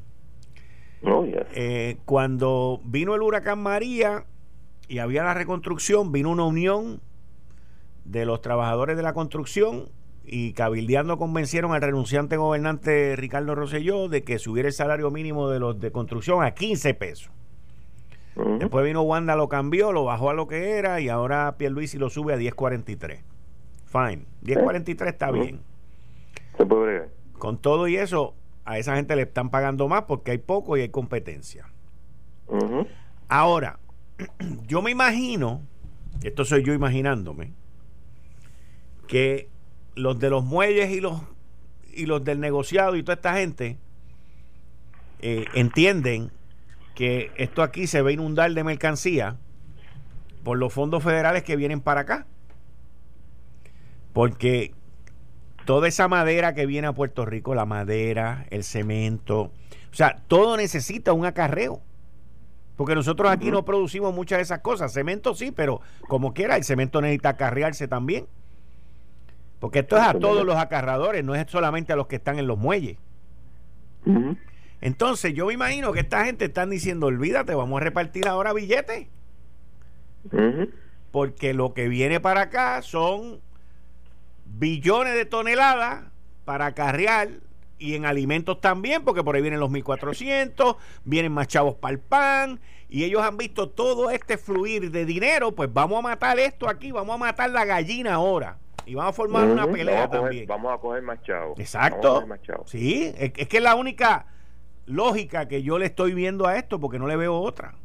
[1.01, 4.25] Oh, eh, cuando vino el huracán María
[4.87, 7.01] y había la reconstrucción, vino una unión
[8.05, 9.89] de los trabajadores de la construcción
[10.23, 15.59] y cabildeando convencieron al renunciante gobernante Ricardo Rosselló de que subiera el salario mínimo de
[15.59, 17.31] los de construcción a 15 pesos.
[18.35, 22.09] Después vino Wanda, lo cambió, lo bajó a lo que era y ahora Pierluisi lo
[22.09, 23.21] sube a 10.43.
[23.85, 24.25] Fine.
[24.43, 25.61] 10.43 está bien.
[26.57, 28.33] Se puede Con todo y eso,
[28.65, 31.67] a esa gente le están pagando más porque hay poco y hay competencia.
[33.27, 33.79] Ahora,
[34.67, 35.61] yo me imagino,
[36.23, 37.53] esto soy yo imaginándome,
[39.07, 39.49] que
[39.95, 41.21] los de los muelles y los
[41.95, 43.77] y los del negociado y toda esta gente
[45.21, 46.31] eh, entienden
[46.95, 49.37] que esto aquí se va a inundar de mercancía
[50.43, 52.27] por los fondos federales que vienen para acá.
[54.13, 54.73] Porque
[55.65, 59.51] toda esa madera que viene a Puerto Rico, la madera, el cemento,
[59.93, 61.81] o sea, todo necesita un acarreo.
[62.75, 64.91] Porque nosotros aquí no producimos muchas de esas cosas.
[64.91, 68.25] Cemento sí, pero como quiera, el cemento necesita acarrearse también.
[69.59, 72.47] Porque esto es a todos los acarradores, no es solamente a los que están en
[72.47, 72.97] los muelles.
[74.83, 79.07] Entonces, yo me imagino que esta gente están diciendo, olvídate, vamos a repartir ahora billetes.
[81.09, 83.39] Porque lo que viene para acá son
[84.43, 86.03] billones de toneladas
[86.43, 87.29] para acarrear
[87.79, 90.75] y en alimentos también, porque por ahí vienen los 1400,
[91.05, 92.59] vienen más chavos para el pan,
[92.89, 96.91] y ellos han visto todo este fluir de dinero, pues vamos a matar esto aquí,
[96.91, 98.57] vamos a matar la gallina ahora.
[98.85, 100.45] Y vamos a formar una pelea también.
[100.45, 101.57] Vamos a coger más chavos.
[101.57, 102.25] Exacto.
[102.65, 104.25] Sí, es, que es la única
[104.85, 107.75] lógica que yo le estoy viendo a esto, porque no le veo otra.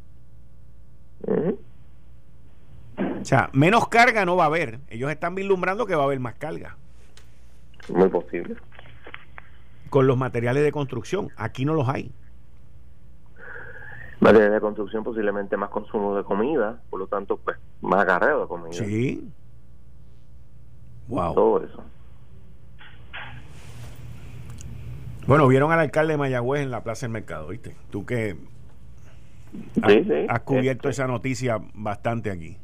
[3.21, 4.79] O sea, menos carga no va a haber.
[4.89, 6.77] Ellos están vislumbrando que va a haber más carga.
[7.89, 8.55] Muy posible.
[9.89, 11.29] Con los materiales de construcción.
[11.35, 12.11] Aquí no los hay.
[14.19, 18.47] Materiales de construcción posiblemente más consumo de comida, por lo tanto, pues más agarreo de
[18.47, 18.73] comida.
[18.73, 19.31] Sí.
[21.07, 21.33] Wow.
[21.33, 21.83] Todo eso.
[25.29, 27.75] Bueno, vieron al alcalde de Mayagüez en la Plaza del Mercado, ¿viste?
[27.91, 28.35] Tú que
[30.27, 32.57] has, cubierto este esa noticia bastante aquí.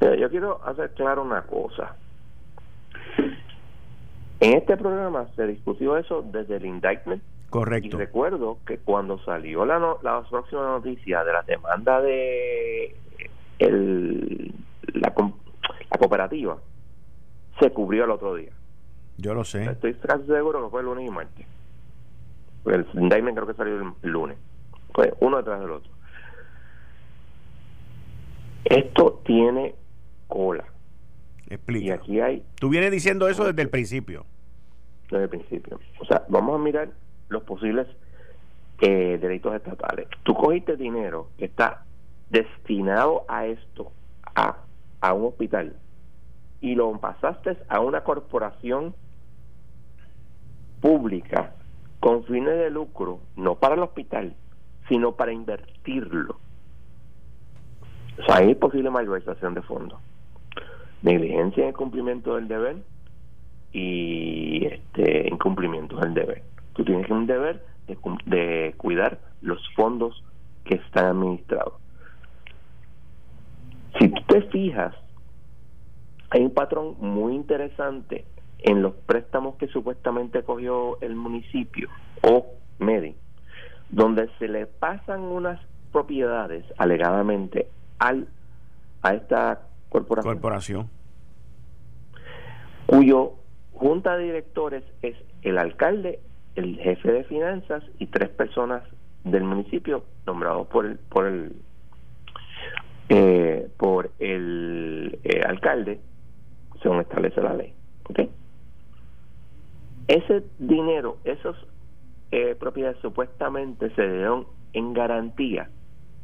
[0.00, 1.94] yo quiero hacer claro una cosa.
[4.40, 7.22] En este programa se discutió eso desde el indictment.
[7.50, 7.96] Correcto.
[7.96, 12.96] Y recuerdo que cuando salió la, la próxima noticia de la demanda de
[13.60, 14.52] el,
[14.92, 16.58] la, la cooperativa,
[17.60, 18.57] se cubrió el otro día.
[19.18, 19.64] Yo lo sé.
[19.64, 21.46] Estoy casi seguro que fue el lunes y martes.
[22.64, 24.38] El indictment creo que salió el lunes.
[24.94, 25.90] Fue uno detrás del otro.
[28.64, 29.74] Esto tiene
[30.28, 30.64] cola.
[31.48, 31.86] Explica.
[31.86, 32.44] Y aquí hay.
[32.60, 34.24] Tú vienes diciendo eso desde el principio.
[35.10, 35.80] Desde el principio.
[36.00, 36.90] O sea, vamos a mirar
[37.28, 37.88] los posibles
[38.80, 40.06] eh, delitos estatales.
[40.22, 41.84] Tú cogiste dinero que está
[42.30, 43.90] destinado a esto,
[44.34, 44.58] a,
[45.00, 45.74] a un hospital,
[46.60, 48.94] y lo pasaste a una corporación
[50.80, 51.54] pública
[52.00, 54.34] con fines de lucro, no para el hospital,
[54.88, 56.38] sino para invertirlo.
[58.18, 59.98] O sea, hay posible malversación de fondos.
[61.02, 62.76] Negligencia en el cumplimiento del deber
[63.72, 66.42] y este incumplimiento del deber.
[66.74, 70.24] Tú tienes un deber de, de cuidar los fondos
[70.64, 71.74] que están administrados.
[73.98, 74.94] Si tú te fijas,
[76.30, 78.24] hay un patrón muy interesante
[78.60, 81.88] en los préstamos que supuestamente cogió el municipio
[82.22, 82.46] o
[82.78, 83.14] MEDI,
[83.90, 85.60] donde se le pasan unas
[85.92, 88.28] propiedades alegadamente al
[89.02, 90.90] a esta corporación, corporación.
[92.86, 93.34] cuyo
[93.74, 96.18] junta de directores es el alcalde,
[96.56, 98.82] el jefe de finanzas y tres personas
[99.22, 101.52] del municipio nombrados por el por el
[103.08, 106.00] eh, por el eh, alcalde
[106.82, 107.72] según establece la ley.
[108.10, 108.30] ¿okay?
[110.08, 111.54] Ese dinero, esas
[112.30, 115.70] eh, propiedades supuestamente se dieron en garantía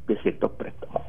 [0.06, 1.02] de ciertos préstamos.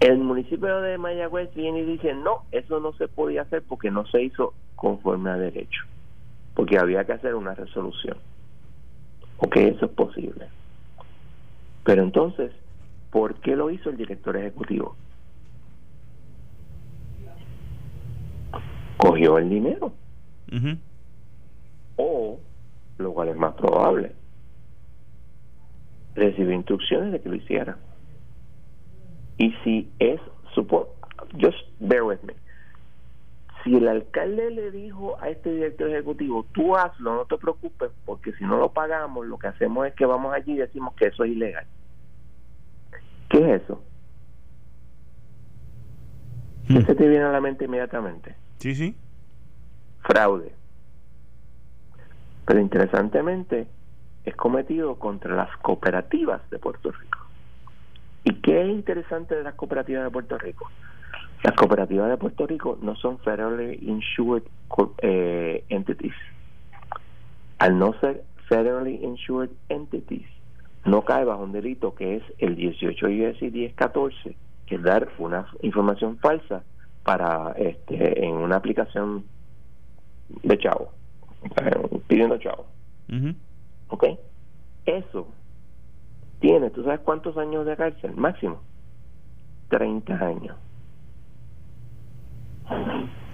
[0.00, 4.04] El municipio de Mayagüez viene y dice, no, eso no se podía hacer porque no
[4.06, 5.82] se hizo conforme a derecho,
[6.54, 8.18] porque había que hacer una resolución.
[9.38, 10.48] Ok, eso es posible.
[11.84, 12.52] Pero entonces,
[13.10, 14.96] ¿por qué lo hizo el director ejecutivo?
[19.04, 19.92] cogió el dinero.
[21.96, 22.40] O,
[22.98, 24.12] lo cual es más probable,
[26.14, 27.76] recibió instrucciones de que lo hiciera.
[29.38, 30.20] Y si es,
[30.54, 30.94] supo,
[31.40, 32.34] just bear with me.
[33.62, 38.32] Si el alcalde le dijo a este director ejecutivo, tú hazlo, no te preocupes, porque
[38.34, 41.24] si no lo pagamos, lo que hacemos es que vamos allí y decimos que eso
[41.24, 41.66] es ilegal.
[43.30, 43.82] ¿Qué es eso?
[46.68, 46.86] ¿Qué hmm.
[46.86, 48.36] se te viene a la mente inmediatamente?
[48.58, 48.96] Sí, sí.
[50.02, 50.54] Fraude.
[52.44, 53.66] Pero interesantemente
[54.24, 57.18] es cometido contra las cooperativas de Puerto Rico.
[58.24, 60.70] ¿Y qué es interesante de las cooperativas de Puerto Rico?
[61.42, 64.44] Las cooperativas de Puerto Rico no son federally insured
[65.02, 66.14] eh, entities.
[67.58, 70.26] Al no ser federally insured entities,
[70.86, 74.36] no cae bajo un delito que es el 18 USC 1014,
[74.66, 76.62] que es dar una información falsa
[77.02, 79.24] para este en una aplicación
[80.42, 80.92] de chavo
[82.06, 82.66] pidiendo chavo.
[83.88, 84.04] Ok.
[84.86, 85.28] Eso
[86.40, 88.60] tiene tú sabes cuántos años de cárcel máximo.
[89.68, 90.56] 30 años.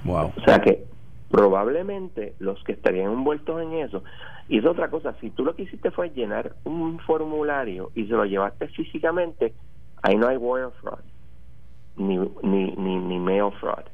[0.05, 0.33] Wow.
[0.37, 0.87] O sea que
[1.31, 4.03] probablemente los que estarían envueltos en eso,
[4.49, 8.13] y es otra cosa, si tú lo que hiciste fue llenar un formulario y se
[8.13, 9.55] lo llevaste físicamente,
[10.03, 11.05] ahí no hay wire fraud,
[11.97, 13.85] ni, ni, ni, ni mail fraud.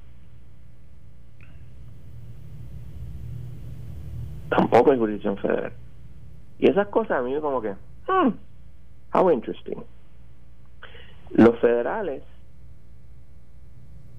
[4.48, 5.72] Tampoco hay jurisdicción federal.
[6.58, 7.72] Y esas cosas a mí como que,
[8.08, 8.32] hmm,
[9.14, 9.82] how interesting.
[11.30, 12.22] Los federales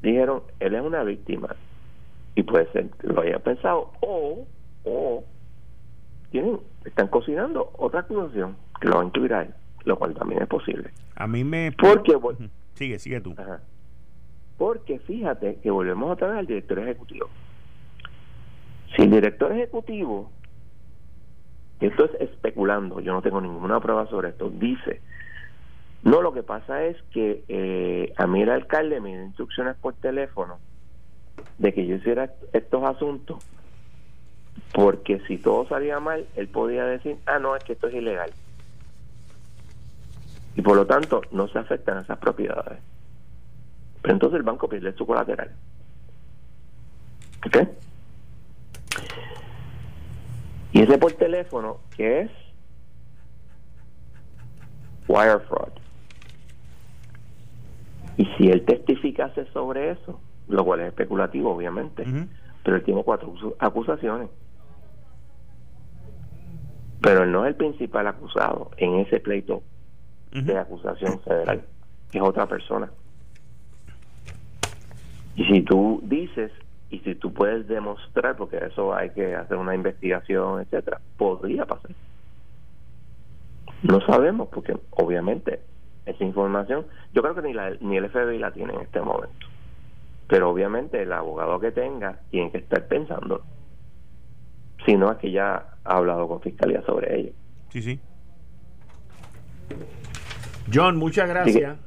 [0.01, 1.55] dijeron, él es una víctima.
[2.35, 3.91] Y puede ser que lo haya pensado.
[4.01, 4.45] O,
[4.83, 5.23] o,
[6.31, 9.53] tienen, están cocinando otra acusación que lo va a incluir a él,
[9.85, 10.91] lo cual también es posible.
[11.15, 11.71] A mí me...
[11.71, 12.17] Porque,
[12.73, 13.35] sigue, sigue tú.
[14.57, 17.27] Porque fíjate que volvemos otra vez al director ejecutivo.
[18.97, 20.31] Si el director ejecutivo,
[21.79, 25.01] esto es especulando, yo no tengo ninguna prueba sobre esto, dice,
[26.01, 29.93] no, lo que pasa es que eh, a mí el alcalde me dio instrucciones por
[29.93, 30.57] teléfono
[31.59, 33.37] de que yo hiciera estos asuntos,
[34.73, 38.31] porque si todo salía mal, él podía decir, ah, no, es que esto es ilegal.
[40.55, 42.79] Y por lo tanto, no se afectan esas propiedades.
[44.01, 45.51] Pero entonces el banco pierde su colateral.
[47.45, 47.57] ¿Ok?
[50.71, 52.31] Y ese por teléfono, que es
[55.07, 55.71] wire fraud.
[58.17, 62.03] Y si él testificase sobre eso, lo cual es especulativo, obviamente,
[62.63, 64.29] pero él tiene cuatro acusaciones.
[67.01, 69.63] Pero él no es el principal acusado en ese pleito
[70.31, 71.63] de acusación federal,
[72.11, 72.91] es otra persona.
[75.35, 76.51] Y si tú dices,
[76.89, 81.91] y si tú puedes demostrar, porque eso hay que hacer una investigación, etcétera, podría pasar.
[83.83, 85.59] No sabemos, porque obviamente
[86.05, 89.47] esa información, yo creo que ni, la, ni el FBI la tiene en este momento.
[90.27, 93.43] Pero obviamente el abogado que tenga tiene que estar pensando,
[94.85, 97.31] si no es que ya ha hablado con fiscalía sobre ello.
[97.69, 97.99] Sí, sí.
[100.73, 101.77] John, muchas gracias.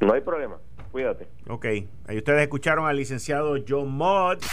[0.00, 0.56] no hay problema.
[0.90, 1.28] Cuídate.
[1.48, 1.64] Ok.
[2.06, 4.44] Ahí ustedes escucharon al licenciado John Mott.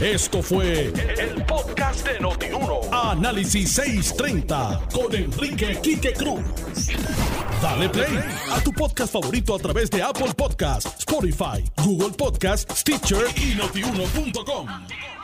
[0.00, 2.80] Esto fue el, podcast de Notiuno.
[2.92, 6.44] Análisis 630 con Enrique Quique Cruz.
[7.60, 8.18] Dale play
[8.52, 15.17] a tu podcast favorito a través de Apple Podcasts, Spotify, Google Podcasts, Stitcher y notiuno.com.